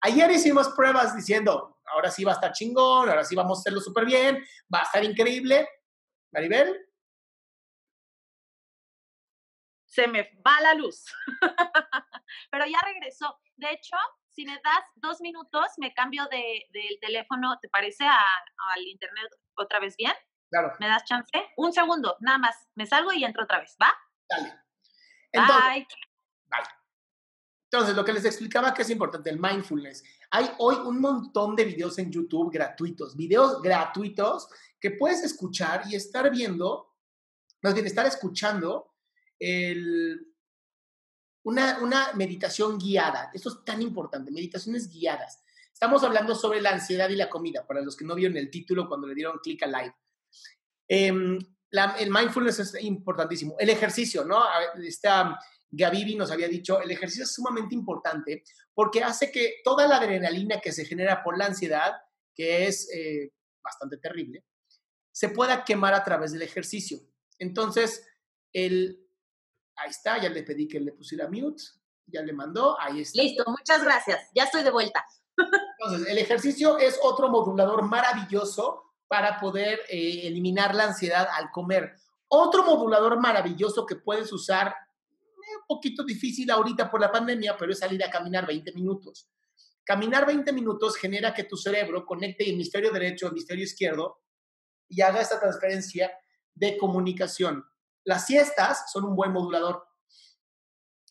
[0.00, 3.80] Ayer hicimos pruebas diciendo, ahora sí va a estar chingón, ahora sí vamos a hacerlo
[3.80, 5.68] súper bien, va a estar increíble.
[6.32, 6.85] Maribel.
[9.96, 11.06] Se me va la luz.
[12.50, 13.40] Pero ya regresó.
[13.56, 13.96] De hecho,
[14.28, 18.04] si me das dos minutos, me cambio de, del teléfono, ¿te parece?
[18.04, 20.12] al internet otra vez bien.
[20.50, 20.74] Claro.
[20.80, 21.32] ¿Me das chance?
[21.56, 22.68] Un segundo, nada más.
[22.74, 23.88] Me salgo y entro otra vez, ¿va?
[24.28, 24.52] Dale.
[25.32, 25.86] Entonces, bye.
[26.44, 26.68] Bye.
[27.70, 30.04] Entonces, lo que les explicaba que es importante, el mindfulness.
[30.30, 35.94] Hay hoy un montón de videos en YouTube gratuitos, videos gratuitos que puedes escuchar y
[35.94, 36.94] estar viendo,
[37.62, 38.95] más bien estar escuchando
[41.44, 43.30] una, una meditación guiada.
[43.32, 45.42] Esto es tan importante, meditaciones guiadas.
[45.72, 48.88] Estamos hablando sobre la ansiedad y la comida, para los que no vieron el título
[48.88, 49.94] cuando le dieron clic a live.
[50.88, 51.38] Eh,
[51.98, 53.56] el mindfulness es importantísimo.
[53.58, 54.42] El ejercicio, ¿no?
[54.82, 55.38] Esta
[55.70, 60.60] Gavivi nos había dicho, el ejercicio es sumamente importante porque hace que toda la adrenalina
[60.60, 61.92] que se genera por la ansiedad,
[62.34, 64.44] que es eh, bastante terrible,
[65.12, 66.98] se pueda quemar a través del ejercicio.
[67.38, 68.06] Entonces,
[68.52, 69.05] el,
[69.76, 71.62] ahí está, ya le pedí que le pusiera mute,
[72.06, 73.22] ya le mandó, ahí está.
[73.22, 75.04] Listo, muchas gracias, ya estoy de vuelta.
[75.78, 81.96] Entonces, el ejercicio es otro modulador maravilloso para poder eh, eliminar la ansiedad al comer.
[82.28, 87.72] Otro modulador maravilloso que puedes usar, eh, un poquito difícil ahorita por la pandemia, pero
[87.72, 89.28] es salir a caminar 20 minutos.
[89.84, 94.20] Caminar 20 minutos genera que tu cerebro conecte hemisferio derecho, hemisferio izquierdo
[94.88, 96.10] y haga esta transferencia
[96.54, 97.64] de comunicación.
[98.06, 99.86] Las siestas son un buen modulador.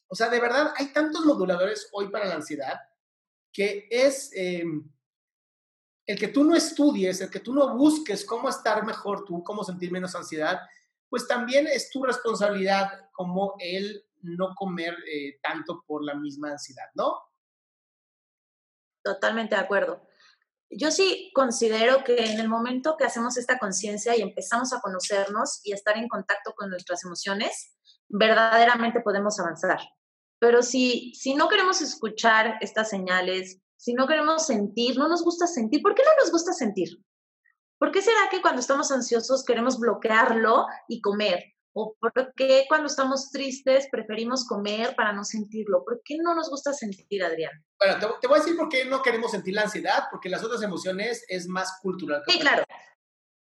[0.08, 2.80] O sea, de verdad, hay tantos moduladores hoy para la ansiedad
[3.54, 4.32] que es...
[4.36, 4.64] Eh,
[6.08, 9.64] el que tú no estudies, el que tú no busques cómo estar mejor tú, cómo
[9.64, 10.60] sentir menos ansiedad,
[11.10, 16.90] pues también es tu responsabilidad como el no comer eh, tanto por la misma ansiedad,
[16.94, 17.18] ¿no?
[19.04, 20.08] Totalmente de acuerdo.
[20.78, 25.62] Yo sí considero que en el momento que hacemos esta conciencia y empezamos a conocernos
[25.64, 27.76] y a estar en contacto con nuestras emociones,
[28.10, 29.80] verdaderamente podemos avanzar.
[30.40, 35.48] Pero si, si no queremos escuchar estas señales, si no queremos sentir, no nos gusta
[35.48, 35.82] sentir.
[35.82, 36.90] ¿Por qué no nos gusta sentir?
[37.78, 41.55] ¿Por qué será que cuando estamos ansiosos queremos bloquearlo y comer?
[41.78, 45.84] ¿O por qué cuando estamos tristes preferimos comer para no sentirlo?
[45.84, 47.52] ¿Por qué no nos gusta sentir, Adrián?
[47.78, 50.62] Bueno, te, voy a decir por qué no queremos sentir la ansiedad, porque las otras
[50.62, 52.24] emociones es más cultural.
[52.28, 52.64] Sí, claro.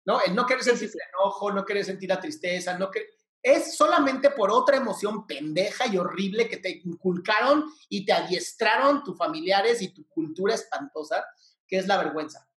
[0.05, 0.19] ¿No?
[0.21, 3.07] El no querer sentir el enojo, no querer sentir la tristeza, no querer
[3.45, 9.15] es solamente por otra emoción pendeja y horrible que te inculcaron y te adiestraron tus
[9.15, 11.23] familiares y tu cultura espantosa,
[11.67, 12.49] que es la vergüenza.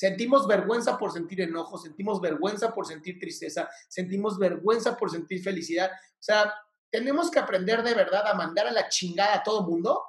[0.00, 5.90] Sentimos vergüenza por sentir enojo, sentimos vergüenza por sentir tristeza, sentimos vergüenza por sentir felicidad.
[5.90, 6.54] O sea,
[6.90, 10.02] tenemos que aprender de verdad a mandar a la chingada a todo mundo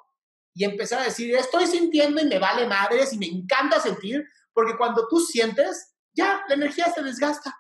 [0.54, 4.78] y empezar a decir, estoy sintiendo y me vale madres y me encanta sentir, porque
[4.78, 7.54] cuando tú sientes, ya la energía se desgasta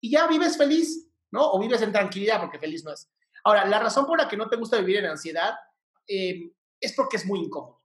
[0.00, 1.12] y ya vives feliz.
[1.32, 1.50] ¿no?
[1.50, 3.10] O vives en tranquilidad porque feliz no es.
[3.44, 5.54] Ahora, la razón por la que no te gusta vivir en ansiedad
[6.06, 7.81] eh, es porque es muy incómodo.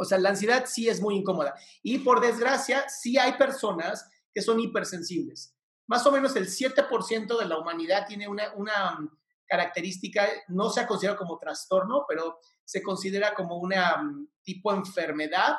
[0.00, 1.54] O sea, la ansiedad sí es muy incómoda.
[1.82, 5.54] Y por desgracia, sí hay personas que son hipersensibles.
[5.86, 9.10] Más o menos el 7% de la humanidad tiene una, una mm,
[9.46, 15.56] característica, no se ha considerado como trastorno, pero se considera como una mm, tipo enfermedad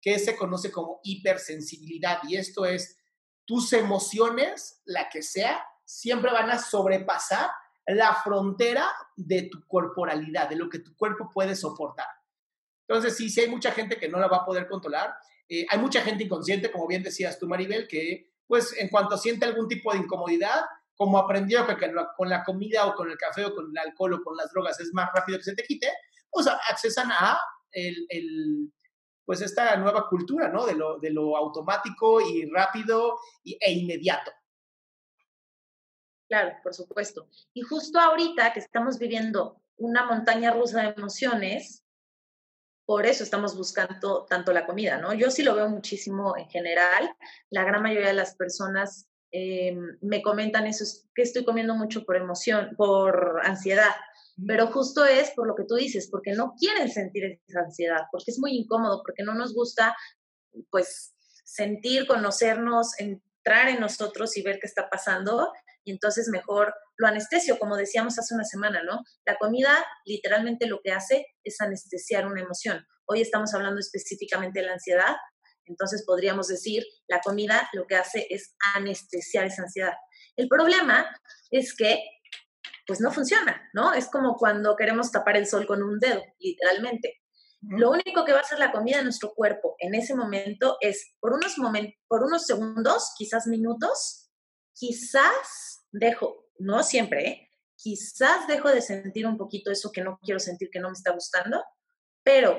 [0.00, 2.20] que se conoce como hipersensibilidad.
[2.28, 2.96] Y esto es
[3.44, 7.50] tus emociones, la que sea, siempre van a sobrepasar
[7.88, 12.06] la frontera de tu corporalidad, de lo que tu cuerpo puede soportar.
[12.90, 15.14] Entonces, sí, sí hay mucha gente que no la va a poder controlar.
[15.48, 19.46] Eh, hay mucha gente inconsciente, como bien decías tú, Maribel, que pues en cuanto siente
[19.46, 20.62] algún tipo de incomodidad,
[20.96, 21.76] como aprendió que
[22.16, 24.80] con la comida o con el café o con el alcohol o con las drogas
[24.80, 25.88] es más rápido que se te quite,
[26.28, 27.38] pues accesan a
[27.70, 28.72] el,
[29.24, 30.66] pues esta nueva cultura, ¿no?
[30.66, 34.32] De lo, de lo automático y rápido e inmediato.
[36.26, 37.28] Claro, por supuesto.
[37.54, 41.84] Y justo ahorita que estamos viviendo una montaña rusa de emociones,
[42.90, 45.14] por eso estamos buscando tanto la comida, ¿no?
[45.14, 47.14] Yo sí lo veo muchísimo en general.
[47.48, 52.16] La gran mayoría de las personas eh, me comentan eso, que estoy comiendo mucho por
[52.16, 53.94] emoción, por ansiedad.
[54.44, 58.32] Pero justo es por lo que tú dices, porque no quieren sentir esa ansiedad, porque
[58.32, 59.94] es muy incómodo, porque no nos gusta,
[60.68, 65.52] pues, sentir, conocernos, entrar en nosotros y ver qué está pasando.
[65.84, 69.02] Y entonces mejor lo anestesio, como decíamos hace una semana, ¿no?
[69.24, 72.86] La comida literalmente lo que hace es anestesiar una emoción.
[73.06, 75.16] Hoy estamos hablando específicamente de la ansiedad,
[75.64, 79.94] entonces podríamos decir, la comida lo que hace es anestesiar esa ansiedad.
[80.36, 81.08] El problema
[81.50, 82.02] es que
[82.86, 83.94] pues no funciona, ¿no?
[83.94, 87.20] Es como cuando queremos tapar el sol con un dedo, literalmente.
[87.62, 91.14] Lo único que va a hacer la comida en nuestro cuerpo en ese momento es,
[91.20, 94.29] por unos, momentos, por unos segundos, quizás minutos,
[94.80, 97.50] quizás dejo, no siempre, ¿eh?
[97.76, 101.12] quizás dejo de sentir un poquito eso que no quiero sentir, que no me está
[101.12, 101.62] gustando,
[102.22, 102.58] pero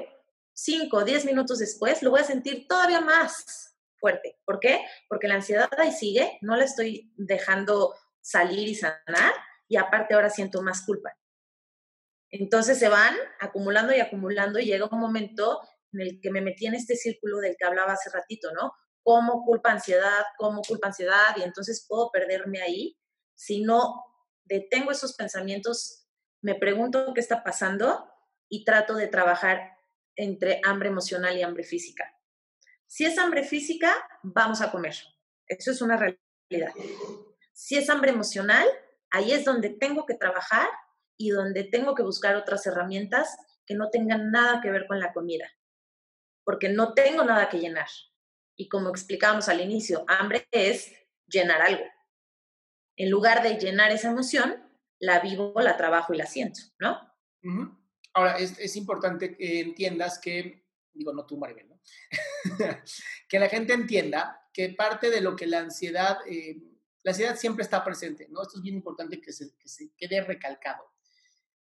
[0.53, 4.39] 5 o 10 minutos después lo voy a sentir todavía más fuerte.
[4.45, 4.81] ¿Por qué?
[5.09, 9.33] Porque la ansiedad ahí sigue, no la estoy dejando salir y sanar,
[9.67, 11.11] y aparte ahora siento más culpa.
[12.29, 15.59] Entonces se van acumulando y acumulando y llega un momento
[15.91, 18.73] en el que me metí en este círculo del que hablaba hace ratito, ¿no?
[19.03, 22.97] Como culpa, ansiedad, como culpa, ansiedad, y entonces puedo perderme ahí.
[23.35, 24.03] Si no
[24.45, 26.07] detengo esos pensamientos,
[26.41, 28.07] me pregunto qué está pasando
[28.49, 29.77] y trato de trabajar
[30.15, 32.03] entre hambre emocional y hambre física.
[32.85, 34.95] Si es hambre física, vamos a comer.
[35.47, 36.73] Eso es una realidad.
[37.53, 38.67] Si es hambre emocional,
[39.11, 40.67] ahí es donde tengo que trabajar
[41.17, 45.13] y donde tengo que buscar otras herramientas que no tengan nada que ver con la
[45.13, 45.49] comida,
[46.43, 47.87] porque no tengo nada que llenar.
[48.55, 50.93] Y como explicábamos al inicio, hambre es
[51.27, 51.83] llenar algo.
[52.95, 54.55] En lugar de llenar esa emoción,
[54.99, 56.99] la vivo, la trabajo y la siento, ¿no?
[58.13, 61.81] Ahora, es, importante que entiendas que, digo, no tú, Maribel, ¿no?
[63.27, 66.61] que la gente entienda que parte de lo que la ansiedad eh,
[67.03, 68.41] la ansiedad siempre está presente, ¿no?
[68.41, 69.53] Esto es bien importante que se,
[69.97, 70.83] quede recalcado.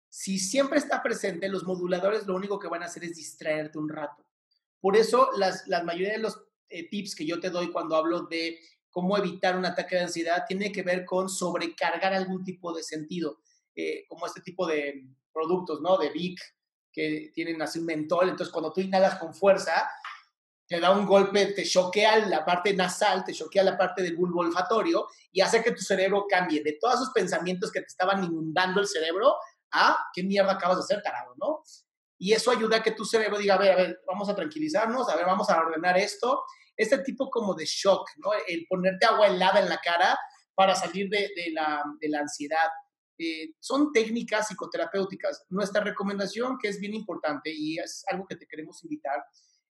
[0.09, 3.89] Si siempre está presente, los moduladores lo único que van a hacer es distraerte un
[3.89, 4.25] rato.
[4.81, 8.23] Por eso, las, la mayoría de los eh, tips que yo te doy cuando hablo
[8.23, 8.59] de
[8.91, 13.41] cómo evitar un ataque de ansiedad tiene que ver con sobrecargar algún tipo de sentido,
[13.75, 15.99] eh, como este tipo de productos, ¿no?
[15.99, 16.41] De Vic,
[16.93, 18.29] que tienen así un mentol.
[18.29, 19.91] Entonces, cuando tú inhalas con fuerza,
[20.67, 24.41] te da un golpe, te choquea la parte nasal, te choquea la parte del bulbo
[24.41, 28.81] olfatorio y hace que tu cerebro cambie de todos esos pensamientos que te estaban inundando
[28.81, 29.35] el cerebro
[29.73, 31.63] a qué mierda acabas de hacer, tarado, ¿no?
[32.19, 35.09] Y eso ayuda a que tu cerebro diga, a ver, a ver, vamos a tranquilizarnos,
[35.09, 36.45] a ver, vamos a ordenar esto.
[36.77, 38.31] Este tipo como de shock, ¿no?
[38.47, 40.19] El ponerte agua helada en la cara
[40.55, 41.83] para salir de, la,
[42.21, 42.69] ansiedad.
[43.19, 45.45] Eh, son técnicas psicoterapéuticas.
[45.51, 49.23] Nuestra recomendación, que es bien importante y es algo que te queremos invitar,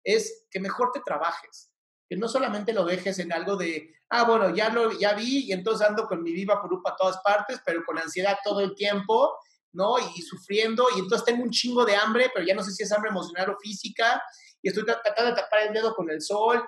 [0.03, 1.71] es que mejor te trabajes,
[2.09, 5.53] que no solamente lo dejes en algo de, ah, bueno, ya lo ya vi y
[5.53, 9.33] entonces ando con mi viva por a todas partes, pero con ansiedad todo el tiempo,
[9.73, 9.95] ¿no?
[10.15, 12.91] Y sufriendo, y entonces tengo un chingo de hambre, pero ya no sé si es
[12.91, 14.21] hambre emocional o física,
[14.61, 16.63] y estoy tratando de tapar el dedo con el sol.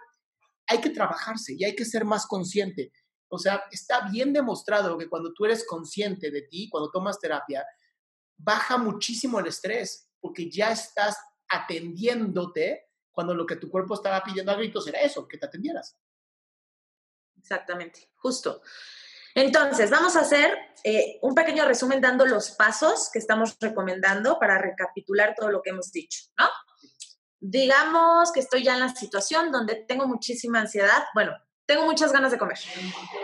[0.68, 2.92] Hay que trabajarse y hay que ser más consciente.
[3.30, 7.66] O sea, está bien demostrado que cuando tú eres consciente de ti, cuando tomas terapia,
[8.38, 14.52] baja muchísimo el estrés, porque ya estás atendiéndote cuando lo que tu cuerpo estaba pidiendo
[14.52, 15.98] a gritos era eso, que te atendieras.
[17.38, 18.62] Exactamente, justo.
[19.36, 24.58] Entonces, vamos a hacer eh, un pequeño resumen dando los pasos que estamos recomendando para
[24.58, 26.48] recapitular todo lo que hemos dicho, ¿no?
[27.40, 31.34] Digamos que estoy ya en la situación donde tengo muchísima ansiedad, bueno,
[31.68, 32.58] tengo muchas ganas de comer.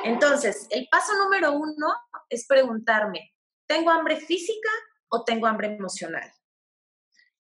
[0.03, 1.87] Entonces, el paso número uno
[2.29, 3.33] es preguntarme,
[3.65, 4.69] ¿tengo hambre física
[5.09, 6.31] o tengo hambre emocional?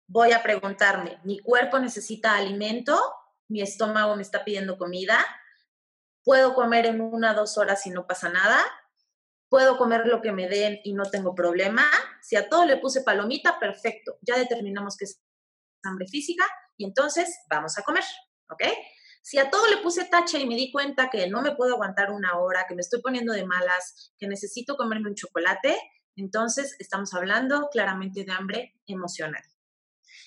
[0.07, 2.99] voy a preguntarme, ¿mi cuerpo necesita alimento?
[3.49, 5.19] ¿Mi estómago me está pidiendo comida?
[6.25, 8.64] ¿Puedo comer en una o dos horas y no pasa nada?
[9.51, 11.85] ¿Puedo comer lo que me den y no tengo problema?
[12.22, 14.16] Si a todo le puse palomita, perfecto.
[14.22, 15.20] Ya determinamos que es
[15.83, 16.45] hambre física
[16.79, 18.05] y entonces vamos a comer,
[18.51, 18.62] ¿ok?
[19.22, 22.11] Si a todo le puse tache y me di cuenta que no me puedo aguantar
[22.11, 25.79] una hora, que me estoy poniendo de malas, que necesito comerme un chocolate,
[26.16, 29.43] entonces estamos hablando claramente de hambre emocional.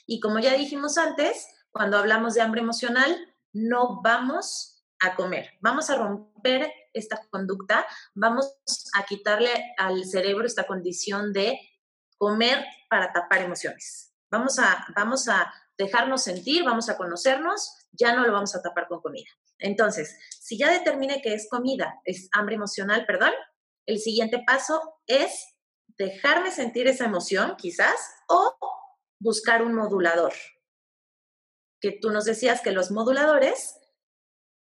[0.05, 5.89] Y como ya dijimos antes, cuando hablamos de hambre emocional, no vamos a comer, vamos
[5.89, 7.85] a romper esta conducta,
[8.15, 8.51] vamos
[8.95, 11.59] a quitarle al cerebro esta condición de
[12.17, 14.13] comer para tapar emociones.
[14.29, 18.87] Vamos a, vamos a dejarnos sentir, vamos a conocernos, ya no lo vamos a tapar
[18.87, 19.29] con comida.
[19.59, 23.31] Entonces, si ya determine que es comida, es hambre emocional, perdón,
[23.85, 25.55] el siguiente paso es
[25.97, 27.95] dejarme sentir esa emoción, quizás,
[28.27, 28.55] o
[29.19, 30.33] buscar un modulador.
[31.79, 33.76] Que tú nos decías que los moduladores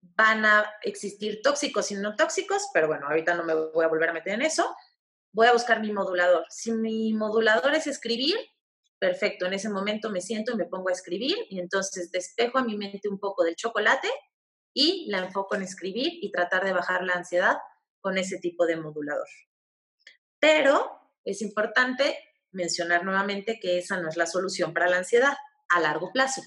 [0.02, 4.10] van a existir tóxicos y no tóxicos, pero bueno, ahorita no me voy a volver
[4.10, 4.76] a meter en eso.
[5.34, 6.46] Voy a buscar mi modulador.
[6.50, 8.36] Si mi modulador es escribir,
[9.00, 12.64] perfecto, en ese momento me siento y me pongo a escribir y entonces despejo a
[12.64, 14.10] mi mente un poco del chocolate
[14.74, 17.58] y la enfoco en escribir y tratar de bajar la ansiedad
[18.00, 19.28] con ese tipo de modulador.
[20.40, 22.18] Pero es importante
[22.52, 25.38] mencionar nuevamente que esa no es la solución para la ansiedad
[25.70, 26.42] a largo plazo.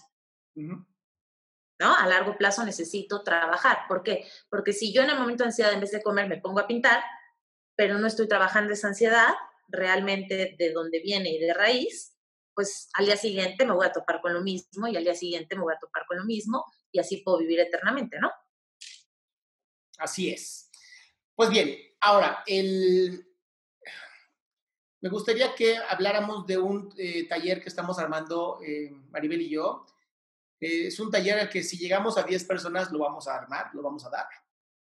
[1.81, 1.95] ¿No?
[1.95, 3.79] A largo plazo necesito trabajar.
[3.89, 4.27] ¿Por qué?
[4.49, 6.69] Porque si yo en el momento de ansiedad, en vez de comer, me pongo a
[6.69, 7.03] pintar,
[7.75, 9.35] pero no estoy trabajando esa ansiedad
[9.69, 12.15] realmente de dónde viene y de raíz,
[12.55, 15.57] pues al día siguiente me voy a topar con lo mismo y al día siguiente
[15.57, 18.31] me voy a topar con lo mismo y así puedo vivir eternamente, ¿no?
[19.99, 20.71] Así es.
[21.35, 23.27] Pues bien, ahora, el...
[25.01, 29.87] me gustaría que habláramos de un eh, taller que estamos armando eh, Maribel y yo.
[30.65, 33.67] Eh, es un taller al que si llegamos a 10 personas lo vamos a armar,
[33.75, 34.27] lo vamos a dar,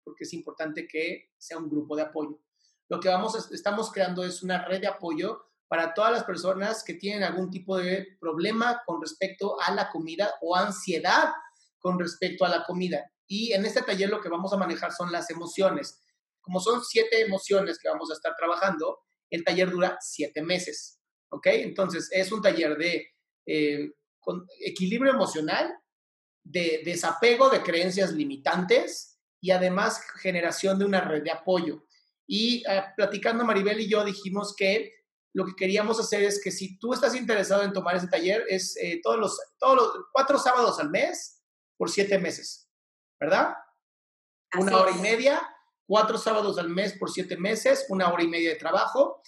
[0.04, 2.38] porque es importante que sea un grupo de apoyo.
[2.90, 6.92] Lo que vamos estamos creando es una red de apoyo para todas las personas que
[6.92, 11.30] tienen algún tipo de problema con respecto a la comida o ansiedad
[11.78, 13.10] con respecto a la comida.
[13.26, 15.98] Y en este taller lo que vamos a manejar son las emociones.
[16.42, 18.98] Como son siete emociones que vamos a estar trabajando,
[19.30, 21.00] el taller dura siete meses.
[21.30, 21.46] ¿Ok?
[21.46, 23.06] Entonces, es un taller de
[23.46, 23.94] eh,
[24.64, 25.74] equilibrio emocional,
[26.42, 31.84] de desapego de creencias limitantes y además generación de una red de apoyo.
[32.26, 34.92] Y eh, platicando Maribel y yo dijimos que
[35.32, 38.76] lo que queríamos hacer es que si tú estás interesado en tomar ese taller, es
[38.76, 41.42] eh, todos, los, todos los cuatro sábados al mes
[41.76, 42.68] por siete meses,
[43.18, 43.54] ¿verdad?
[44.58, 45.40] una hora y media,
[45.86, 49.22] cuatro sábados al mes por siete meses, una hora y media de trabajo.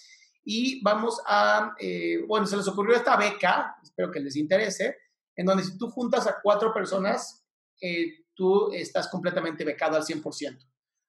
[0.44, 4.96] Y vamos a, eh, bueno, se les ocurrió esta beca, espero que les interese,
[5.36, 7.44] en donde si tú juntas a cuatro personas,
[7.80, 10.58] eh, tú estás completamente becado al 100%.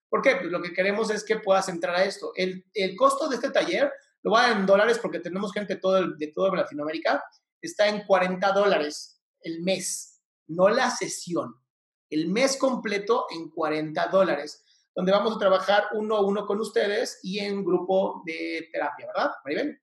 [0.10, 0.36] ¿Por qué?
[0.36, 2.32] Pues lo que queremos es que puedas entrar a esto.
[2.36, 6.16] El, el costo de este taller lo voy a en dólares porque tenemos gente todo,
[6.16, 7.24] de toda Latinoamérica,
[7.62, 11.56] está en 40 dólares el mes, no la sesión,
[12.10, 14.64] el mes completo en 40 dólares,
[14.96, 19.32] donde vamos a trabajar uno a uno con ustedes y en grupo de terapia, ¿verdad,
[19.44, 19.82] Maribel?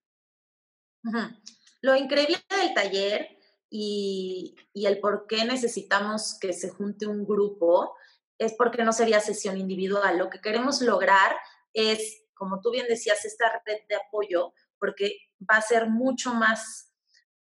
[1.83, 3.29] Lo increíble del taller
[3.71, 7.95] y, y el por qué necesitamos que se junte un grupo
[8.39, 10.19] es porque no sería sesión individual.
[10.19, 11.37] Lo que queremos lograr
[11.73, 16.91] es como tú bien decías, esta red de apoyo, porque va a ser mucho más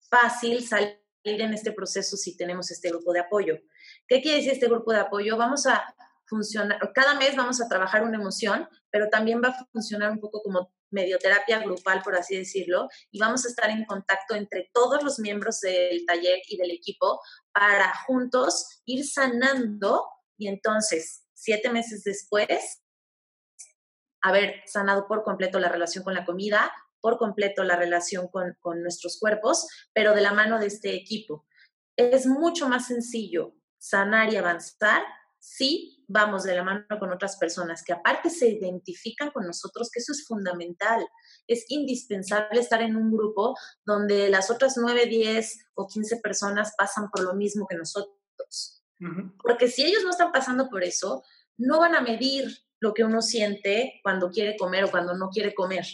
[0.09, 3.59] fácil salir en este proceso si tenemos este grupo de apoyo.
[4.09, 5.37] ¿Qué quiere decir este grupo de apoyo?
[5.37, 5.85] Vamos a
[6.27, 10.43] funcionar, cada mes vamos a trabajar una emoción, pero también va a funcionar un poco
[10.43, 15.19] como medioterapia grupal, por así decirlo, y vamos a estar en contacto entre todos los
[15.19, 17.21] miembros del taller y del equipo
[17.53, 20.05] para juntos ir sanando
[20.37, 22.83] y entonces, siete meses después,
[24.21, 29.19] haber sanado por completo la relación con la comida, por completo la relación con, nuestros
[29.21, 31.47] cuerpos, pero de la mano de este equipo.
[31.97, 35.03] Es mucho más sencillo sanar y avanzar
[35.39, 40.01] si vamos de la mano con otras personas que aparte se identifican con nosotros, que
[40.01, 41.07] eso es fundamental.
[41.47, 47.11] Es indispensable estar en un grupo donde las otras 9, 10 o 15 personas pasan
[47.11, 48.83] por lo mismo que nosotros.
[49.43, 51.23] Porque si ellos no están pasando por eso,
[51.59, 52.47] no van a medir
[52.81, 55.85] lo que uno siente cuando quiere comer o cuando no quiere comer.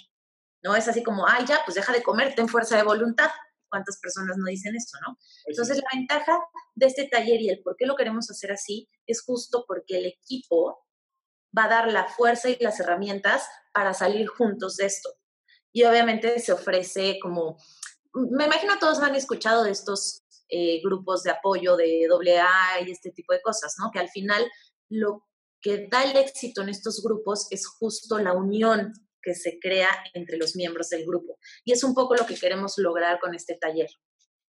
[0.63, 3.31] No es así como, ay, ya, pues deja de comer, ten fuerza de voluntad.
[3.73, 5.17] ¿Cuántas personas no dicen eso, no?
[5.47, 6.39] Entonces, la ventaja
[6.75, 10.05] de este taller y el por qué lo queremos hacer así es justo porque el
[10.05, 10.85] equipo
[11.57, 15.09] va a dar la fuerza y las herramientas para salir juntos de esto.
[15.73, 17.57] Y obviamente se ofrece como,
[18.13, 22.07] me imagino todos han escuchado de estos eh, grupos de apoyo de
[22.39, 23.91] AA y este tipo de cosas, ¿no?
[23.91, 24.47] Que al final
[24.91, 25.27] lo
[25.63, 28.93] que da el éxito en estos grupos es justo la unión
[29.23, 31.39] que se crea entre los miembros del grupo.
[31.65, 33.89] Y es un poco lo que queremos lograr con este taller.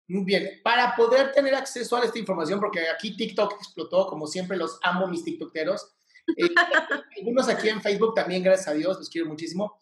[0.07, 4.57] Muy bien, para poder tener acceso a esta información, porque aquí TikTok explotó, como siempre
[4.57, 5.95] los amo mis TikTokeros,
[6.38, 6.43] eh,
[7.17, 9.78] algunos aquí en Facebook también, gracias a Dios, los quiero muchísimo.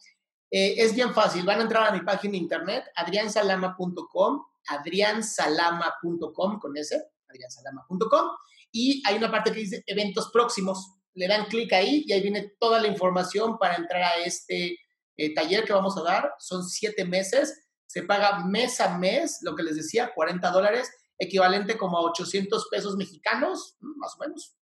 [0.51, 6.77] Eh, es bien fácil, van a entrar a mi página de internet, adriansalama.com, adriansalama.com con
[6.77, 8.29] ese, adriansalama.com
[8.71, 11.00] y hay una parte que dice eventos próximos.
[11.13, 14.77] Le dan clic ahí y ahí viene toda la información para entrar a este
[15.17, 16.33] eh, taller que vamos a dar.
[16.39, 21.77] Son siete meses, se paga mes a mes, lo que les decía, 40 dólares, equivalente
[21.77, 24.55] como a 800 pesos mexicanos, más o menos.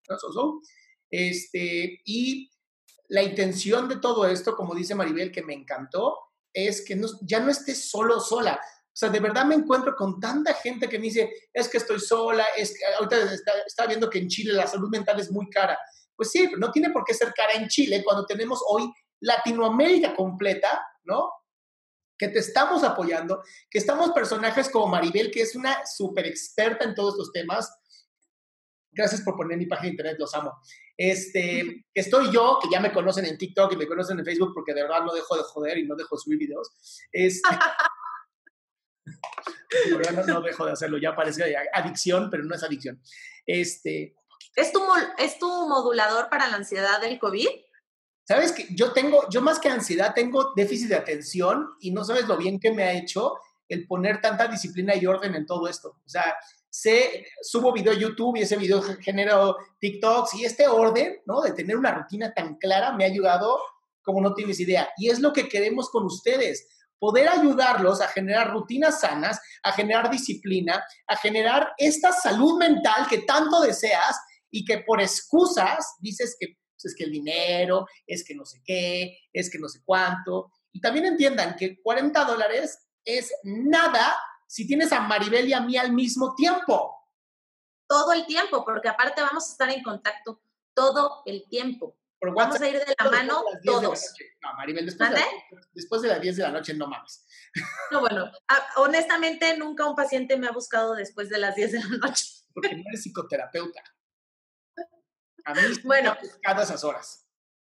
[1.10, 2.50] Este, y
[3.08, 6.16] la intención de todo esto, como dice Maribel, que me encantó,
[6.52, 8.60] es que no, ya no estés solo, sola.
[8.92, 12.00] O sea, de verdad me encuentro con tanta gente que me dice, es que estoy
[12.00, 13.34] sola, es que ahorita
[13.66, 15.78] está, viendo que en Chile la salud mental es muy cara.
[16.20, 20.14] Pues sí, pero no tiene por qué ser cara en Chile cuando tenemos hoy Latinoamérica
[20.14, 21.30] completa, ¿no?
[22.18, 26.94] Que te estamos apoyando, que estamos personajes como Maribel, que es una súper experta en
[26.94, 27.74] todos estos temas.
[28.92, 30.60] Gracias por poner mi página de internet, los amo.
[30.94, 34.74] Este, estoy yo, que ya me conocen en TikTok y me conocen en Facebook porque
[34.74, 36.70] de verdad no dejo de joder y no dejo de subir videos.
[37.10, 37.48] Este,
[40.28, 43.00] no, dejo de hacerlo, ya parece adicción, pero no es adicción.
[43.46, 44.14] Este,
[44.54, 44.80] ¿Es tu,
[45.18, 47.48] ¿Es tu modulador para la ansiedad del COVID?
[48.24, 52.28] Sabes que yo tengo, yo más que ansiedad, tengo déficit de atención y no sabes
[52.28, 53.36] lo bien que me ha hecho
[53.68, 55.96] el poner tanta disciplina y orden en todo esto.
[56.04, 56.36] O sea,
[56.68, 61.40] sé, subo video a YouTube y ese video genero TikToks y este orden, ¿no?
[61.40, 63.58] De tener una rutina tan clara me ha ayudado
[64.02, 64.90] como no tienes idea.
[64.96, 70.10] Y es lo que queremos con ustedes poder ayudarlos a generar rutinas sanas, a generar
[70.10, 74.16] disciplina, a generar esta salud mental que tanto deseas
[74.50, 78.60] y que por excusas dices que pues, es que el dinero, es que no sé
[78.64, 80.52] qué, es que no sé cuánto.
[80.72, 85.76] Y también entiendan que 40 dólares es nada si tienes a Maribel y a mí
[85.76, 86.96] al mismo tiempo.
[87.86, 90.42] Todo el tiempo, porque aparte vamos a estar en contacto
[90.74, 91.96] todo el tiempo.
[92.22, 94.12] Vamos a ir de la mano todos.
[94.42, 95.22] no, Maribel, después de,
[95.72, 97.26] después de, las 10 de la noche no mames.
[97.90, 98.30] No, bueno,
[98.76, 102.24] honestamente nunca un paciente me ha buscado después de las 10 de la noche.
[102.52, 103.82] Porque no eres psicoterapeuta.
[105.44, 107.26] A mí bueno, cada esas horas.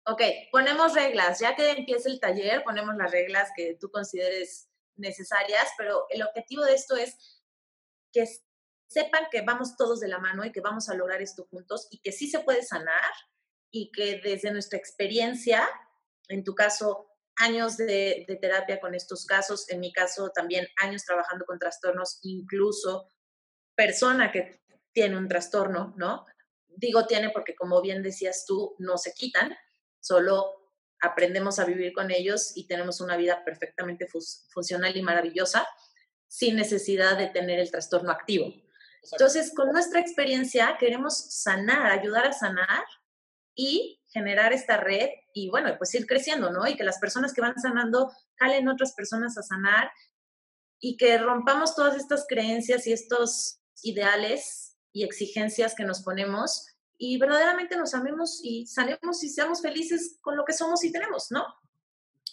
[0.06, 1.40] Ok, ponemos reglas.
[1.40, 6.64] Ya que empieza el taller, ponemos las reglas que tú consideres necesarias, pero el objetivo
[6.64, 7.42] de esto es
[8.12, 8.26] que
[8.88, 12.00] sepan que vamos todos de la mano y que vamos a lograr esto juntos y
[12.00, 13.12] que sí se puede sanar
[13.70, 15.68] y que desde nuestra experiencia,
[16.28, 17.06] en tu caso,
[17.36, 23.08] años de, terapia con estos casos, en mi caso también años trabajando con trastornos, incluso
[23.76, 24.60] persona que
[24.92, 26.26] tiene un trastorno, ¿no?
[26.80, 29.54] Digo tiene porque como bien decías tú, no se quitan,
[30.00, 30.46] solo
[31.02, 35.68] aprendemos a vivir con ellos y tenemos una vida perfectamente funcional y maravillosa
[36.26, 38.52] sin necesidad de tener el trastorno activo.
[39.12, 42.84] Entonces, con nuestra experiencia queremos sanar, ayudar a sanar
[43.54, 46.66] y generar esta red y bueno, pues ir creciendo, ¿no?
[46.66, 49.90] Y que las personas que van sanando jalen otras personas a sanar
[50.78, 56.66] y que rompamos todas estas creencias y estos ideales y exigencias que nos ponemos
[57.02, 61.28] y verdaderamente nos amemos y sanemos y seamos felices con lo que somos y tenemos,
[61.30, 61.46] ¿no?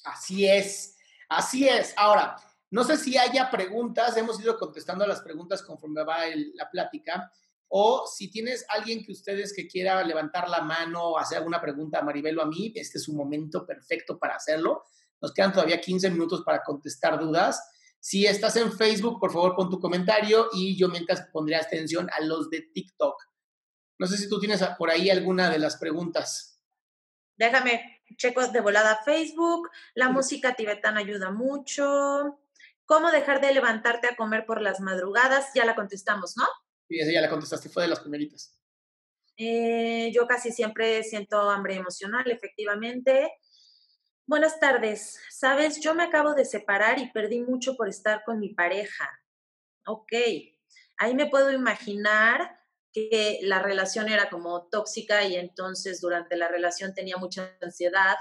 [0.03, 0.97] Así es,
[1.29, 1.93] así es.
[1.95, 2.35] Ahora,
[2.69, 6.17] no sé si haya preguntas, hemos ido contestando a las preguntas conforme va
[6.53, 7.31] la plática.
[7.69, 11.99] O si tienes alguien que ustedes que quiera levantar la mano o hacer alguna pregunta
[11.99, 14.83] a Maribel o a mí, este es un momento perfecto para hacerlo.
[15.21, 17.71] Nos quedan todavía 15 minutos para contestar dudas.
[18.01, 22.21] Si estás en Facebook, por favor pon tu comentario y yo mientras pondré atención a
[22.21, 23.15] los de TikTok.
[23.99, 26.61] No sé si tú tienes por ahí alguna de las preguntas.
[27.35, 29.69] Déjame, checo de volada Facebook.
[29.95, 32.39] La música tibetana ayuda mucho.
[32.85, 35.51] ¿Cómo dejar de levantarte a comer por las madrugadas?
[35.53, 36.45] Ya la contestamos, ¿no?
[36.89, 38.57] Y esa ya la contestaste, fue de las primeritas.
[39.35, 43.31] Eh, yo casi siempre siento hambre emocional, efectivamente.
[44.25, 45.19] Buenas tardes.
[45.29, 49.09] Sabes, yo me acabo de separar y perdí mucho por estar con mi pareja.
[49.85, 50.13] Ok.
[50.97, 52.56] Ahí me puedo imaginar
[52.97, 58.15] que la relación era como tóxica y entonces durante la relación tenía mucha ansiedad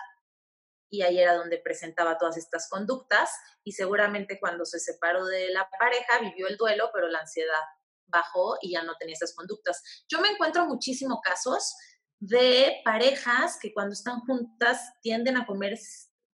[0.90, 3.30] y ahí era donde presentaba todas estas conductas
[3.64, 7.58] y seguramente cuando se separó de la pareja vivió el duelo, pero la ansiedad
[8.06, 9.82] bajó y ya no tenía esas conductas.
[10.10, 11.74] Yo me encuentro muchísimos casos
[12.18, 15.78] de parejas que cuando están juntas tienden a comer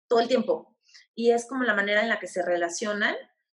[0.07, 0.75] todo el tiempo
[1.13, 3.15] y es como la manera en la que se relacionan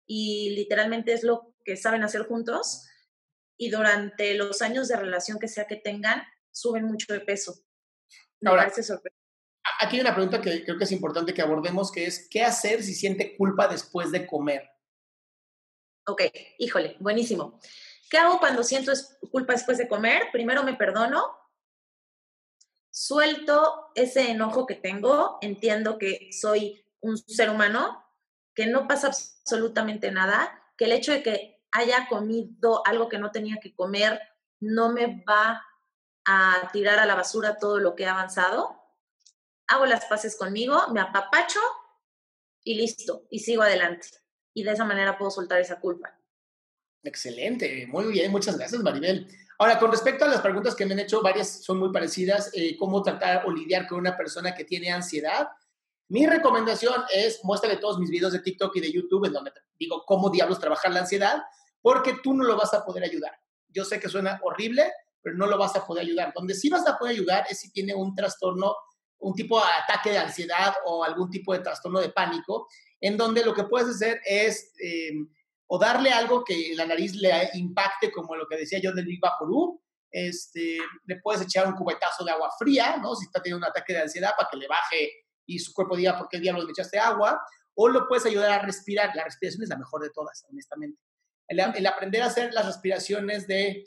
[0.06, 2.88] y literalmente es lo que saben hacer juntos
[3.62, 7.54] y durante los años de relación que sea que tengan suben mucho de peso.
[8.40, 8.92] Me Ahora, parece
[9.78, 12.82] Aquí hay una pregunta que creo que es importante que abordemos, que es, ¿qué hacer
[12.82, 14.68] si siente culpa después de comer?
[16.08, 16.22] Ok,
[16.58, 17.60] híjole, buenísimo.
[18.10, 18.90] ¿Qué hago cuando siento
[19.30, 20.24] culpa después de comer?
[20.32, 21.24] Primero me perdono,
[22.90, 28.04] suelto ese enojo que tengo, entiendo que soy un ser humano,
[28.56, 33.30] que no pasa absolutamente nada, que el hecho de que haya comido algo que no
[33.30, 34.20] tenía que comer
[34.60, 35.62] no me va
[36.24, 38.80] a tirar a la basura todo lo que he avanzado.
[39.66, 41.60] Hago las paces conmigo, me apapacho
[42.62, 44.08] y listo, y sigo adelante.
[44.54, 46.16] Y de esa manera puedo soltar esa culpa.
[47.02, 49.26] Excelente, muy bien, muchas gracias Maribel.
[49.58, 52.50] Ahora, con respecto a las preguntas que me han hecho, varias son muy parecidas.
[52.52, 55.48] Eh, ¿Cómo tratar o lidiar con una persona que tiene ansiedad?
[56.08, 60.04] Mi recomendación es muéstrale todos mis videos de TikTok y de YouTube en donde digo
[60.06, 61.42] cómo diablos trabajar la ansiedad,
[61.82, 63.32] porque tú no lo vas a poder ayudar.
[63.68, 66.32] Yo sé que suena horrible, pero no lo vas a poder ayudar.
[66.34, 68.74] Donde sí vas a poder ayudar es si tiene un trastorno,
[69.18, 72.68] un tipo de ataque de ansiedad o algún tipo de trastorno de pánico,
[73.00, 75.10] en donde lo que puedes hacer es eh,
[75.66, 79.20] o darle algo que la nariz le impacte, como lo que decía yo del Big
[79.20, 83.14] Vaporú, este, le puedes echar un cubetazo de agua fría, ¿no?
[83.16, 85.10] Si está teniendo un ataque de ansiedad, para que le baje
[85.46, 87.40] y su cuerpo diga, ¿por qué diablos le echaste agua?
[87.74, 89.16] O lo puedes ayudar a respirar.
[89.16, 91.01] La respiración es la mejor de todas, honestamente.
[91.52, 93.84] El, aprender a hacer las respiraciones de...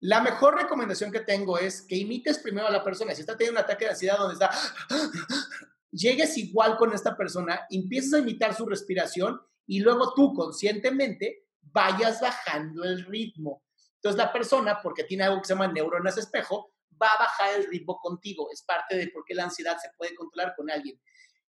[0.00, 3.14] La mejor recomendación que tengo es que imites primero a la persona.
[3.14, 4.50] Si está teniendo un ataque de ansiedad donde está
[5.90, 12.20] llegues igual con esta persona, empieces a imitar su respiración y luego tú conscientemente vayas
[12.20, 13.62] bajando el ritmo.
[13.96, 17.66] Entonces la persona, porque tiene algo que se llama neuronas espejo, va a bajar el
[17.68, 18.48] ritmo contigo.
[18.52, 21.00] Es parte de por qué la ansiedad se puede controlar con alguien.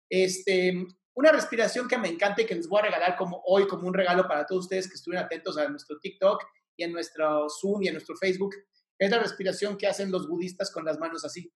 [0.09, 0.87] Este,
[1.17, 3.93] una respiración que me encanta y que les voy a regalar como hoy, como un
[3.95, 6.43] regalo para todos ustedes que estuvieron atentos a nuestro TikTok
[6.75, 8.55] y en nuestro Zoom y en nuestro Facebook,
[8.99, 11.51] es la respiración que hacen los budistas con las manos así.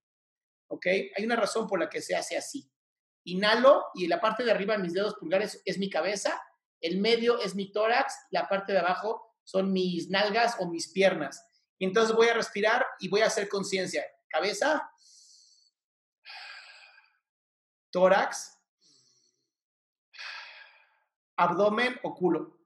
[0.67, 0.87] ¿Ok?
[1.15, 2.71] Hay una razón por la que se hace así.
[3.23, 6.41] Inhalo y la parte de arriba de mis dedos pulgares es mi cabeza,
[6.79, 11.39] el medio es mi tórax, la parte de abajo son mis nalgas o mis piernas.
[11.77, 14.03] Y entonces voy a respirar y voy a hacer conciencia.
[14.27, 14.89] Cabeza,
[17.91, 18.57] tórax,
[21.41, 22.57] abdomen o culo.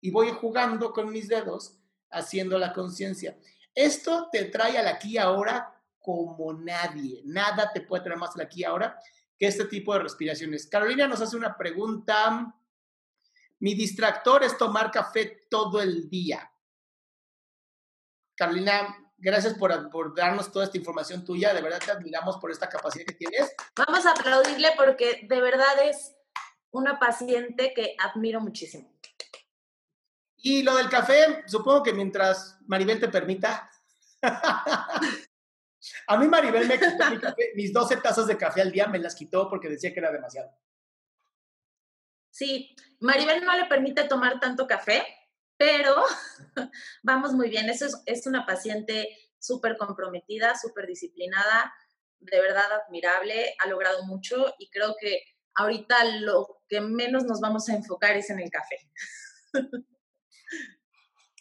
[0.00, 1.76] Y voy jugando con mis dedos,
[2.10, 3.36] haciendo la conciencia.
[3.74, 7.22] Esto te trae al aquí ahora como nadie.
[7.24, 8.98] Nada te puede traer más al aquí ahora
[9.38, 10.66] que este tipo de respiraciones.
[10.66, 12.54] Carolina nos hace una pregunta.
[13.60, 16.50] Mi distractor es tomar café todo el día.
[18.36, 21.52] Carolina, gracias por, por, darnos toda esta información tuya.
[21.52, 23.52] De verdad te admiramos por esta capacidad que tienes.
[23.76, 26.14] Vamos a aplaudirle porque de verdad es
[26.70, 28.92] una paciente que admiro muchísimo.
[30.36, 33.70] Y lo del café, supongo que mientras Maribel te permita.
[36.06, 37.04] A mí Maribel me quitó
[37.54, 40.50] mis 12 tazas de café al día, me las quitó porque decía que era demasiado.
[42.30, 45.04] Sí, Maribel no le permite tomar tanto café,
[45.56, 45.94] pero
[47.02, 47.70] vamos muy bien.
[47.70, 51.72] Eso es, es una paciente súper comprometida, súper disciplinada,
[52.20, 55.22] de verdad admirable, ha logrado mucho y creo que
[55.58, 58.76] ahorita lo que menos nos vamos a enfocar es en el café.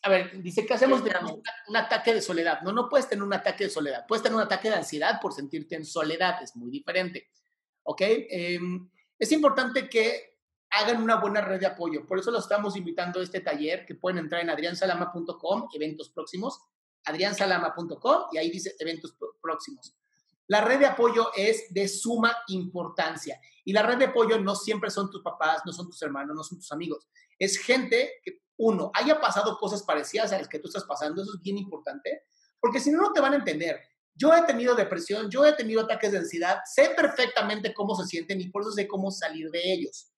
[0.03, 2.61] a ver, dice que hacemos un, ataque de soledad.
[2.61, 4.05] No, no puedes tener un ataque de soledad.
[4.07, 6.41] Puedes tener un ataque de ansiedad por sentirte en soledad.
[6.41, 7.29] Es muy diferente.
[7.83, 8.01] ¿Ok?
[8.01, 8.89] Em,
[9.19, 10.39] es importante que
[10.71, 12.07] hagan una buena red de apoyo.
[12.07, 16.59] Por eso los estamos invitando a este taller que pueden entrar en adriansalama.com, eventos próximos,
[17.05, 19.96] adriansalama.com y ahí dice eventos próximos.
[20.47, 24.89] La red de apoyo es de suma importancia y la red de apoyo no siempre
[24.89, 27.07] son tus papás, no son tus hermanos, no son tus amigos.
[27.37, 31.33] Es gente que uno, haya pasado cosas parecidas a las que tú estás pasando, eso
[31.35, 32.23] es bien importante,
[32.59, 33.79] porque si no, no te van a entender.
[34.15, 38.41] Yo he tenido depresión, yo he tenido ataques de ansiedad, sé perfectamente cómo se sienten
[38.41, 40.11] y por eso sé cómo salir de ellos.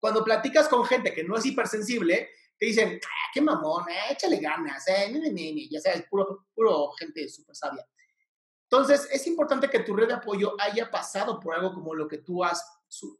[0.00, 4.38] Cuando platicas con gente que no es hipersensible, te dicen, ah, qué mamón, eh, échale
[4.38, 7.86] ganas, eh, ya sabes, puro, puro gente súper sabia.
[8.70, 12.18] Entonces, es importante que tu red de apoyo haya pasado por algo como lo que
[12.18, 12.64] tú has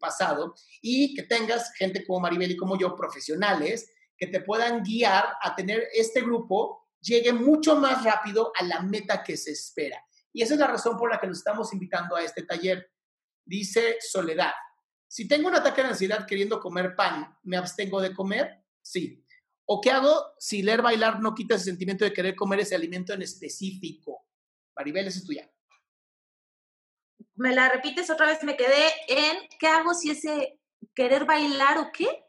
[0.00, 5.24] pasado y que tengas gente como Maribel y como yo, profesionales, que te puedan guiar
[5.40, 10.02] a tener este grupo llegue mucho más rápido a la meta que se espera.
[10.32, 12.90] Y esa es la razón por la que nos estamos invitando a este taller.
[13.44, 14.52] Dice Soledad,
[15.06, 18.64] si tengo un ataque de ansiedad queriendo comer pan, ¿me abstengo de comer?
[18.82, 19.24] Sí.
[19.66, 23.12] ¿O qué hago si leer bailar no quita ese sentimiento de querer comer ese alimento
[23.12, 24.25] en específico?
[24.76, 25.50] Maribel, esa es tuya.
[27.34, 28.42] ¿Me la repites otra vez?
[28.44, 30.60] Me quedé en, ¿qué hago si ese
[30.94, 32.24] querer bailar o qué?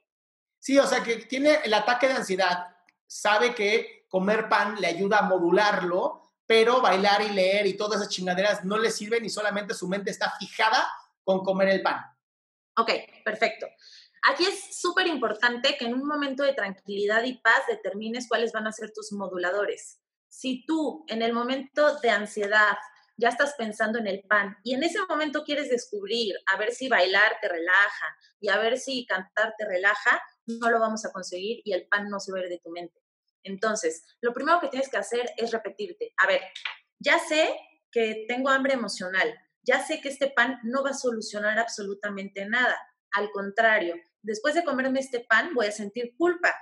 [0.59, 2.75] Sí, o sea, que tiene el ataque de ansiedad,
[3.05, 8.13] sabe que comer pan le ayuda a modularlo, pero bailar y leer y todas esas
[8.13, 10.87] chingaderas no le sirven y solamente su mente está fijada
[11.23, 12.01] con comer el pan.
[12.77, 12.91] Ok,
[13.23, 13.67] perfecto.
[14.29, 18.67] Aquí es súper importante que en un momento de tranquilidad y paz determines cuáles van
[18.67, 19.99] a ser tus moduladores.
[20.37, 22.77] Si tú en el momento de ansiedad
[23.17, 26.87] ya estás pensando en el pan y en ese momento quieres descubrir a ver si
[26.87, 31.61] bailar te relaja y a ver si cantar te relaja, no lo vamos a conseguir
[31.65, 33.01] y el pan no se va a ir de tu mente.
[33.41, 36.41] Entonces, lo primero que tienes que hacer es repetirte, a ver,
[36.99, 37.57] ya sé
[37.91, 39.33] que tengo hambre emocional,
[39.63, 42.77] ya sé que este pan no va a solucionar absolutamente nada.
[43.09, 46.53] Al contrario, después de comerme este pan voy a sentir culpa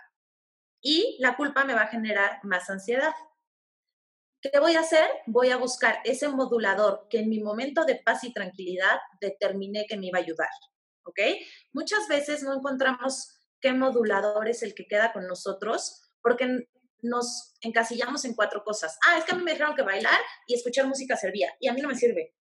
[0.80, 3.12] y la culpa me va a generar más ansiedad.
[4.52, 5.08] ¿Qué voy a hacer?
[5.26, 9.98] Voy a buscar ese modulador que en mi momento de paz y tranquilidad determiné que
[9.98, 10.50] me iba a ayudar.
[11.04, 11.20] ¿Ok?
[11.74, 16.68] Muchas veces no encontramos qué modulador es el que queda con nosotros porque
[17.02, 18.98] nos encasillamos en cuatro cosas.
[19.08, 21.74] Ah, es que a mí me dijeron que bailar y escuchar música servía y a
[21.74, 22.36] mí no me sirve.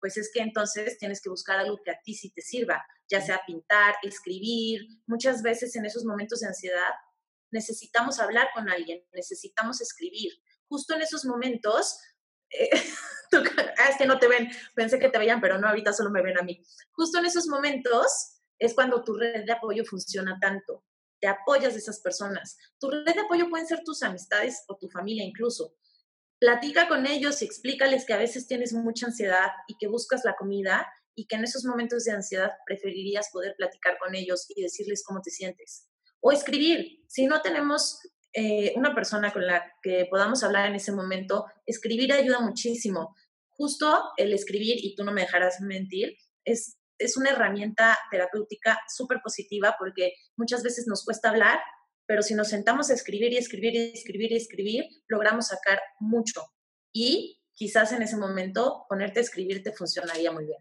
[0.00, 3.20] Pues es que entonces tienes que buscar algo que a ti sí te sirva, ya
[3.20, 4.82] sea pintar, escribir.
[5.06, 6.92] Muchas veces en esos momentos de ansiedad
[7.50, 10.32] necesitamos hablar con alguien, necesitamos escribir,
[10.68, 11.98] justo en esos momentos,
[12.50, 12.70] eh,
[13.78, 16.22] ah, es que no te ven, pensé que te veían, pero no, ahorita solo me
[16.22, 16.62] ven a mí.
[16.92, 20.84] Justo en esos momentos es cuando tu red de apoyo funciona tanto,
[21.20, 22.56] te apoyas de esas personas.
[22.78, 25.76] Tu red de apoyo pueden ser tus amistades o tu familia incluso.
[26.38, 30.36] Platica con ellos y explícales que a veces tienes mucha ansiedad y que buscas la
[30.36, 35.02] comida y que en esos momentos de ansiedad preferirías poder platicar con ellos y decirles
[35.04, 35.88] cómo te sientes.
[36.20, 37.04] O escribir.
[37.08, 38.00] Si no tenemos
[38.36, 43.14] eh, una persona con la que podamos hablar en ese momento, escribir ayuda muchísimo.
[43.50, 49.20] Justo el escribir, y tú no me dejarás mentir, es, es una herramienta terapéutica súper
[49.22, 51.60] positiva porque muchas veces nos cuesta hablar,
[52.06, 56.42] pero si nos sentamos a escribir y escribir y escribir y escribir, logramos sacar mucho.
[56.92, 60.58] Y quizás en ese momento ponerte a escribir te funcionaría muy bien.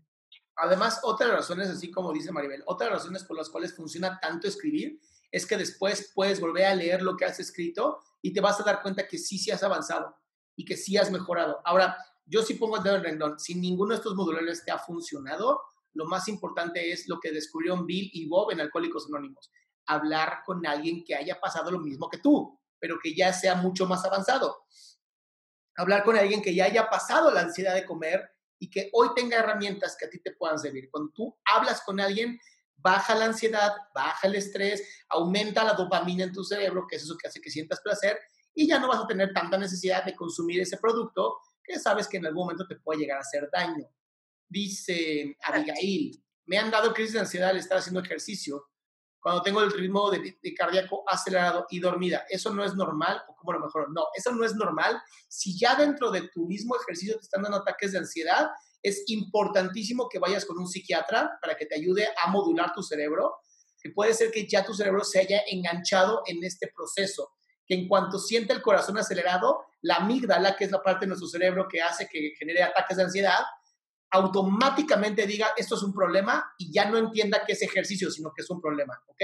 [0.56, 5.00] Además, otras razones, así como dice Maribel, otras razones por las cuales funciona tanto escribir
[5.34, 8.64] es que después puedes volver a leer lo que has escrito y te vas a
[8.64, 10.16] dar cuenta que sí, sí has avanzado
[10.56, 11.60] y que sí has mejorado.
[11.66, 13.40] Ahora, yo sí pongo el dedo en el.
[13.40, 15.60] Si ninguno de estos modulares te ha funcionado,
[15.94, 19.52] lo más importante es lo que descubrieron Bill y Bob en Alcohólicos Anónimos.
[19.88, 23.88] Hablar con alguien que haya pasado lo mismo que tú, pero que ya sea mucho
[23.88, 24.66] más avanzado.
[25.76, 28.30] Hablar con alguien que ya haya pasado la ansiedad de comer
[28.60, 30.92] y que hoy tenga herramientas que a ti te puedan servir.
[30.92, 32.40] Cuando tú hablas con alguien,
[32.78, 37.18] baja la ansiedad, baja el estrés, aumenta la dopamina en tu cerebro, que es eso
[37.18, 38.20] que hace que sientas placer,
[38.54, 42.18] y ya no vas a tener tanta necesidad de consumir ese producto que sabes que
[42.18, 43.88] en algún momento te puede llegar a hacer daño.
[44.48, 48.68] Dice Abigail, me han dado crisis de ansiedad al estar haciendo ejercicio
[49.24, 52.26] cuando tengo el ritmo de, cardíaco acelerado y dormida.
[52.30, 53.90] ¿Eso no es normal o cómo lo mejor?
[53.94, 55.02] No, eso no es normal.
[55.30, 58.50] Si ya dentro de tu mismo ejercicio te están dando ataques de ansiedad,
[58.84, 63.38] es importantísimo que vayas con un psiquiatra para que te ayude a modular tu cerebro,
[63.82, 67.32] que puede ser que ya tu cerebro se haya enganchado en este proceso,
[67.66, 71.30] que en cuanto siente el corazón acelerado, la amígdala, que es la parte de nuestro
[71.30, 73.40] cerebro que hace que genere ataques de ansiedad,
[74.12, 78.44] automáticamente diga esto es un problema y ya no entienda que es ejercicio, sino que
[78.44, 79.24] es un problema, ¿ok?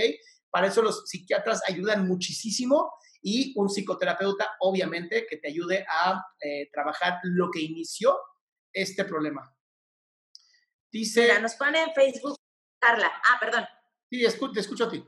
[0.49, 2.91] Para eso los psiquiatras ayudan muchísimo
[3.21, 8.17] y un psicoterapeuta, obviamente, que te ayude a eh, trabajar lo que inició
[8.73, 9.55] este problema.
[10.91, 11.21] Dice...
[11.21, 12.39] Mira, nos pone en Facebook
[12.79, 13.11] Carla.
[13.25, 13.65] Ah, perdón.
[14.09, 14.21] Sí,
[14.53, 15.05] te escucho a ti.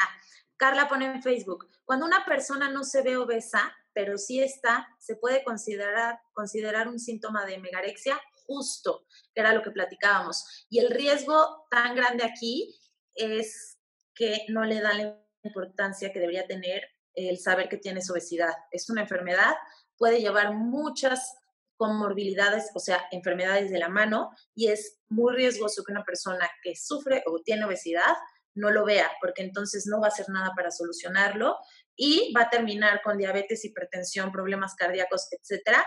[0.00, 0.08] Ah,
[0.56, 5.16] Carla pone en Facebook, cuando una persona no se ve obesa, pero sí está, se
[5.16, 10.66] puede considerar, considerar un síntoma de megarexia justo, que era lo que platicábamos.
[10.68, 12.78] Y el riesgo tan grande aquí
[13.14, 13.78] es
[14.14, 16.82] que no le da la importancia que debería tener
[17.14, 18.52] el saber que tienes obesidad.
[18.70, 19.54] Es una enfermedad,
[19.96, 21.36] puede llevar muchas
[21.82, 26.76] comorbilidades, o sea, enfermedades de la mano, y es muy riesgoso que una persona que
[26.76, 28.14] sufre o tiene obesidad
[28.54, 31.56] no lo vea, porque entonces no va a hacer nada para solucionarlo
[31.96, 35.84] y va a terminar con diabetes, hipertensión, problemas cardíacos, etcétera,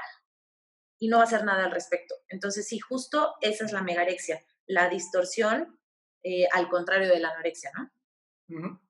[0.99, 2.13] y no va a hacer nada al respecto.
[2.27, 5.79] Entonces, sí, justo esa es la megarexia, la distorsión
[6.23, 8.81] eh, al contrario de la anorexia, ¿no?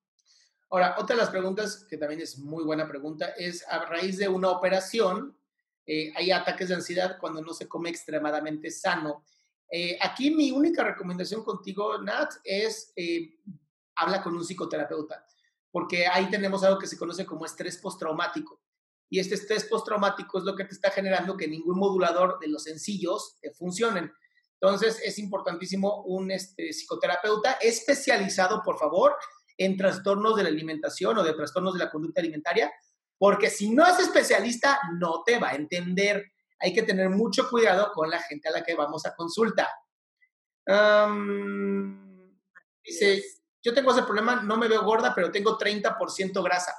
[0.71, 4.27] Ahora, otra de las preguntas, que también es muy buena pregunta, es a raíz de
[4.27, 5.37] una operación,
[5.86, 9.25] eh, hay ataques de ansiedad cuando no se come extremadamente sano.
[9.71, 12.93] Eh, aquí mi única recomendación contigo, Nat, es
[13.95, 15.25] habla con un psicoterapeuta,
[15.71, 18.61] porque ahí tenemos algo que se conoce como estrés postraumático
[19.09, 22.63] y este estrés postraumático es lo que te está generando que ningún modulador de los
[22.63, 24.11] sencillos te funcionen.
[24.59, 29.15] Entonces es importantísimo un este, psicoterapeuta especializado, por favor,
[29.57, 32.71] en trastornos de la alimentación o de trastornos de la conducta alimentaria,
[33.18, 36.32] porque si no es especialista, no te va a entender.
[36.59, 39.70] Hay que tener mucho cuidado con la gente a la que vamos a consulta.
[42.84, 43.24] dice,
[43.63, 46.74] yo tengo ese problema, no me veo gorda, pero tengo 30% grasa.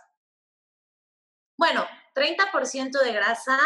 [1.59, 3.59] Bueno, 30% de grasa,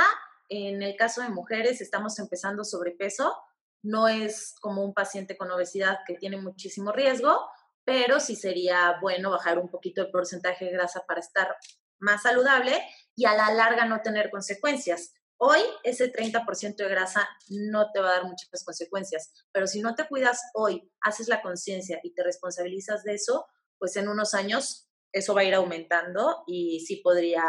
[0.48, 3.36] en el caso de mujeres estamos empezando sobrepeso,
[3.82, 7.48] no es como un paciente con obesidad que tiene muchísimo riesgo,
[7.84, 11.56] pero sí sería bueno bajar un poquito el porcentaje de grasa para estar
[12.00, 12.80] más saludable
[13.14, 15.12] y a la larga no tener consecuencias.
[15.36, 19.94] Hoy ese 30% de grasa no te va a dar muchas consecuencias, pero si no
[19.94, 23.46] te cuidas hoy, haces la conciencia y te responsabilizas de eso,
[23.78, 27.42] pues en unos años eso va a ir aumentando y sí podría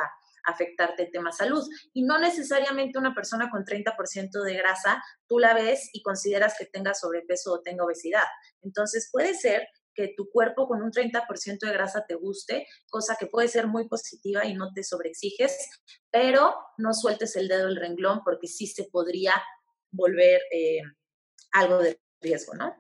[0.46, 1.68] afectarte el tema salud.
[1.94, 6.66] Y no necesariamente una persona con 30% de grasa, tú la ves y consideras que
[6.66, 8.26] tenga sobrepeso o tenga obesidad.
[8.62, 13.28] Entonces puede ser que tu cuerpo con un 30% de grasa te guste, cosa que
[13.28, 15.56] puede ser muy positiva y no te sobreexiges,
[16.10, 19.34] pero no sueltes el dedo del renglón porque sí se podría
[19.92, 20.82] volver eh,
[21.52, 22.76] algo de riesgo, ¿no?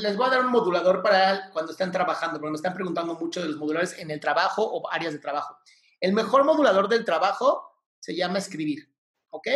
[0.00, 3.40] les voy a dar un modulador para cuando están trabajando, porque me están preguntando mucho
[3.40, 5.56] de los moduladores en el trabajo o áreas de trabajo.
[5.98, 8.92] El mejor modulador del trabajo se llama escribir,
[9.30, 9.48] ¿ok?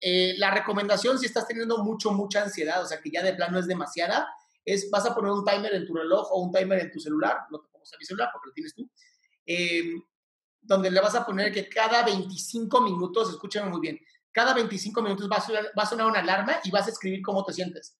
[0.00, 3.58] Eh, la recomendación, si estás teniendo mucho, mucha ansiedad, o sea, que ya de plano
[3.58, 4.28] es demasiada,
[4.64, 7.38] es vas a poner un timer en tu reloj o un timer en tu celular,
[7.50, 8.90] no te pongo a mi celular porque lo tienes tú,
[9.46, 10.02] em,
[10.60, 13.98] donde le vas a poner que cada 25 minutos, escúchame muy bien,
[14.32, 17.22] cada 25 minutos va a, sonar, va a sonar una alarma y vas a escribir
[17.22, 17.98] cómo te sientes.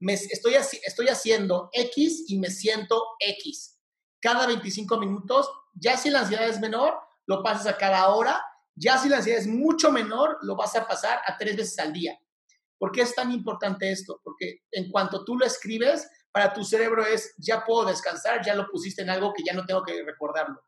[0.00, 3.78] Me, estoy, estoy haciendo X y me siento X.
[4.20, 6.94] Cada 25 minutos ya si la ansiedad es menor,
[7.26, 8.42] lo pasas a cada hora.
[8.74, 11.92] Ya si la ansiedad es mucho menor, lo vas a pasar a tres veces al
[11.92, 12.18] día.
[12.78, 14.20] ¿Por qué es tan importante esto?
[14.22, 18.68] Porque en cuanto tú lo escribes, para tu cerebro es, ya puedo descansar, ya lo
[18.68, 20.60] pusiste en algo que ya no tengo que recordarlo.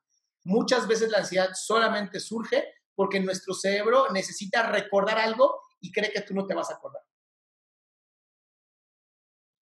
[0.45, 6.21] Muchas veces la ansiedad solamente surge porque nuestro cerebro necesita recordar algo y cree que
[6.21, 7.03] tú no te vas a acordar.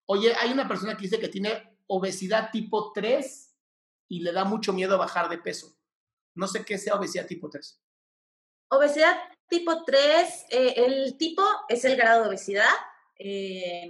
[0.07, 3.57] Oye, hay una persona que dice que tiene obesidad tipo 3
[4.09, 5.75] y le da mucho miedo bajar de peso.
[6.35, 7.81] No sé qué sea obesidad tipo 3.
[8.71, 9.17] Obesidad
[9.49, 12.75] tipo 3, eh, el tipo es el grado de obesidad.
[13.19, 13.89] Eh,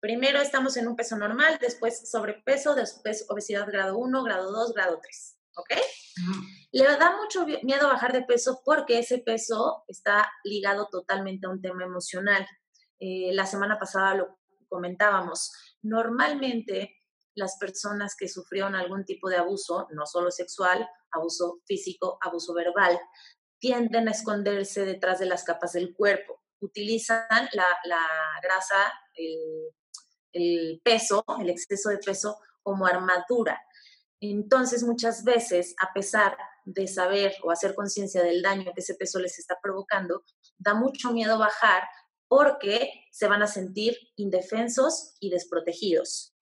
[0.00, 5.00] primero estamos en un peso normal, después sobrepeso, después obesidad grado 1, grado 2, grado
[5.02, 5.38] 3.
[5.54, 5.70] ¿Ok?
[6.72, 11.60] Le da mucho miedo bajar de peso porque ese peso está ligado totalmente a un
[11.60, 12.46] tema emocional.
[12.98, 14.38] Eh, la semana pasada lo
[14.68, 15.52] comentábamos.
[15.82, 16.96] Normalmente
[17.34, 22.98] las personas que sufrieron algún tipo de abuso, no solo sexual, abuso físico, abuso verbal,
[23.62, 26.42] tienden a esconderse detrás de las capas del cuerpo.
[26.58, 27.64] Utilizan la,
[28.42, 28.92] grasa,
[30.32, 33.62] el, peso, el exceso de peso como armadura.
[34.20, 39.20] Entonces, muchas veces, a pesar de saber o hacer conciencia del daño que ese peso
[39.20, 40.24] les está provocando,
[40.58, 41.84] da mucho miedo bajar
[42.26, 46.34] porque se van a sentir indefensos y desprotegidos.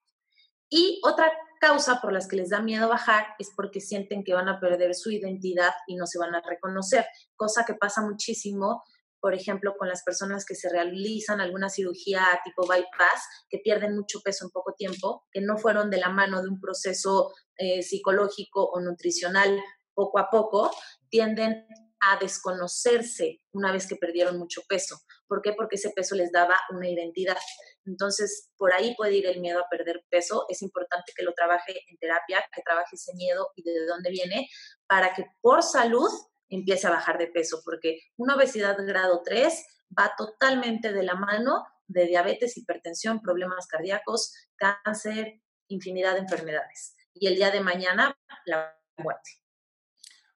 [0.69, 4.49] Y otra causa por las que les da miedo bajar es porque sienten que van
[4.49, 7.05] a perder su identidad y no se van a reconocer,
[7.35, 8.83] cosa que pasa muchísimo,
[9.19, 14.19] por ejemplo, con las personas que se realizan alguna cirugía tipo bypass, que pierden mucho
[14.21, 18.65] peso en poco tiempo, que no fueron de la mano de un proceso eh, psicológico
[18.65, 19.61] o nutricional
[19.93, 20.71] poco a poco,
[21.09, 21.67] tienden
[22.01, 24.99] a desconocerse una vez que perdieron mucho peso.
[25.27, 25.53] ¿Por qué?
[25.53, 27.37] Porque ese peso les daba una identidad.
[27.85, 30.45] Entonces, por ahí puede ir el miedo a perder peso.
[30.49, 34.49] Es importante que lo trabaje en terapia, que trabaje ese miedo y de dónde viene,
[34.87, 36.09] para que por salud
[36.49, 39.65] empiece a bajar de peso, porque una obesidad grado 3
[39.97, 46.95] va totalmente de la mano de diabetes, hipertensión, problemas cardíacos, cáncer, infinidad de enfermedades.
[47.13, 49.40] Y el día de mañana, la muerte.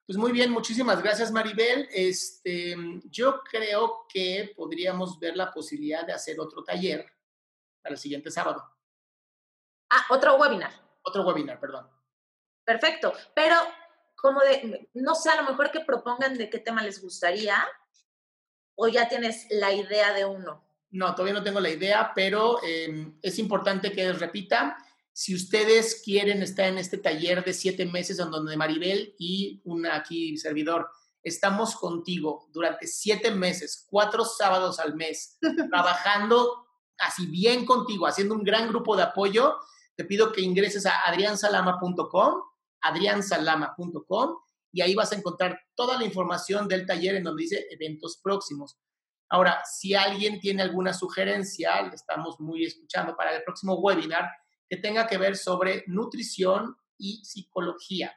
[0.06, 1.88] Pues muy bien, muchísimas gracias Maribel.
[1.90, 2.76] Este,
[3.10, 7.04] yo creo que podríamos ver la posibilidad de hacer otro taller
[7.82, 8.62] para el siguiente sábado.
[9.90, 10.70] Ah, otro webinar.
[11.02, 11.90] Otro webinar, perdón.
[12.64, 13.56] Perfecto, pero
[14.14, 17.56] como de, no sé, a lo mejor que propongan de qué tema les gustaría
[18.76, 20.64] o ya tienes la idea de uno.
[20.90, 24.76] No, todavía no tengo la idea, pero em, es importante que repita
[25.18, 29.86] si ustedes quieren estar en este taller de siete meses, en donde Maribel y un
[29.86, 30.90] aquí servidor
[31.22, 35.38] estamos contigo durante siete meses, cuatro sábados al mes,
[35.70, 36.66] trabajando
[36.98, 39.56] así bien contigo, haciendo un gran grupo de apoyo,
[39.94, 42.42] te pido que ingreses a adriansalama.com,
[42.82, 44.36] adriansalama.com,
[44.70, 48.76] y ahí vas a encontrar toda la información del taller en donde dice eventos próximos.
[49.30, 54.28] Ahora, si alguien tiene alguna sugerencia, le estamos muy escuchando para el próximo webinar,
[54.68, 58.14] que tenga que ver sobre nutrición y psicología.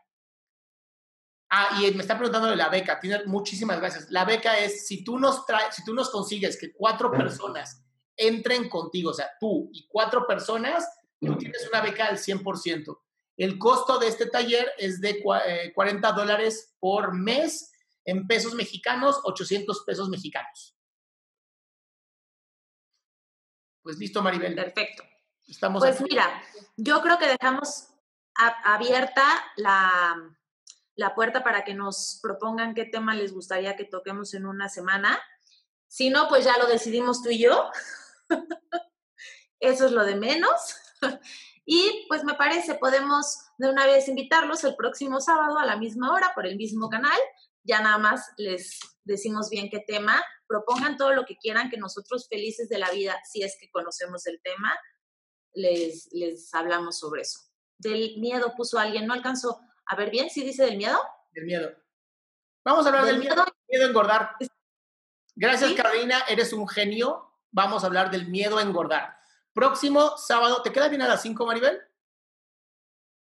[1.51, 2.99] Ah, y me está preguntando de la beca.
[2.99, 4.09] Tiene muchísimas gracias.
[4.11, 7.83] La beca es si tú nos traes, si tú nos consigues que cuatro personas
[8.15, 10.87] entren contigo, o sea, tú y cuatro personas,
[11.19, 12.99] tú tienes una beca al 100%.
[13.37, 17.71] El costo de este taller es de 40 eh, dólares por mes
[18.05, 20.75] en pesos mexicanos, 800 pesos mexicanos.
[23.81, 24.55] Pues listo, Maribel.
[24.55, 25.03] Perfecto
[25.79, 26.41] pues mira,
[26.77, 27.87] yo creo que dejamos
[28.63, 29.23] abierta
[29.57, 30.15] la,
[30.95, 35.19] la puerta para que nos propongan qué tema les gustaría que toquemos en una semana.
[35.87, 37.69] Si no, pues ya lo decidimos tú y yo.
[39.59, 40.75] Eso es lo de menos.
[41.71, 46.11] Y pues me parece, podemos de una vez invitarlos el próximo sábado a la misma
[46.11, 47.19] hora por el mismo canal.
[47.63, 50.19] Ya nada más les decimos bien qué tema.
[50.47, 54.25] Propongan todo lo que quieran, que nosotros felices de la vida, si es que conocemos
[54.25, 54.75] el tema,
[55.53, 57.39] les, les hablamos sobre eso.
[57.77, 60.99] Del miedo puso alguien, no alcanzó a ver bien si dice del miedo.
[61.31, 61.71] Del miedo.
[62.63, 64.35] Vamos a hablar del, miedo, miedo a engordar.
[65.35, 67.33] Gracias, Carolina, eres un genio.
[67.51, 69.17] Vamos a hablar del miedo a engordar.
[69.53, 71.81] Próximo sábado, ¿te queda bien a las 5, Maribel?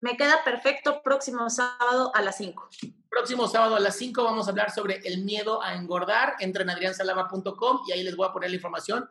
[0.00, 2.68] Me queda perfecto próximo sábado a las 5.
[3.08, 6.34] Próximo sábado a las 5 vamos a hablar sobre el miedo a engordar.
[6.40, 9.08] Entren en y ahí les voy a poner la información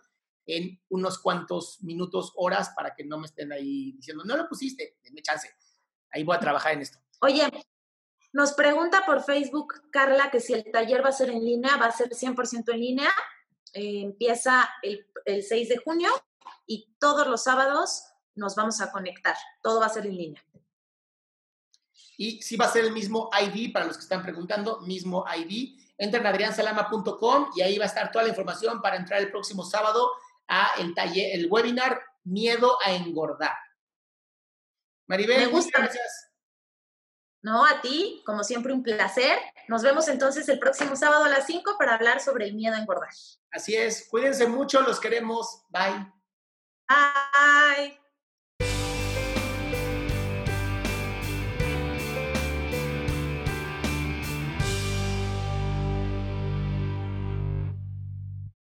[0.48, 4.98] en unos cuantos minutos, horas, para que no me estén ahí diciendo, no lo pusiste,
[5.04, 5.50] denme chance.
[6.12, 6.98] Ahí voy a trabajar en esto.
[7.20, 7.43] Oye,
[8.32, 11.88] nos pregunta por Facebook Carla que si el taller va a ser en línea, va
[11.88, 13.10] a ser 100% en línea.
[13.74, 16.10] Eh, empieza el, el 6 de junio
[16.66, 19.36] y todos los sábados nos vamos a conectar.
[19.62, 20.45] Todo va a ser en línea.
[22.18, 25.80] Y si va a ser el mismo ID, para los que están preguntando, mismo ID.
[25.98, 29.64] Entren a adriansalama.com y ahí va a estar toda la información para entrar el próximo
[29.64, 30.12] sábado
[30.48, 33.56] a el taller, el webinar Miedo a engordar.
[35.08, 36.30] Maribel, muchas gracias.
[37.41, 39.39] No, a ti, como siempre, un placer.
[39.70, 42.80] Nos vemos entonces el próximo sábado a las 5 para hablar sobre el miedo a
[42.80, 43.12] engordar.
[43.52, 45.64] Así es, cuídense mucho, los queremos.
[45.70, 46.12] Bye.
[46.89, 48.07] Bye.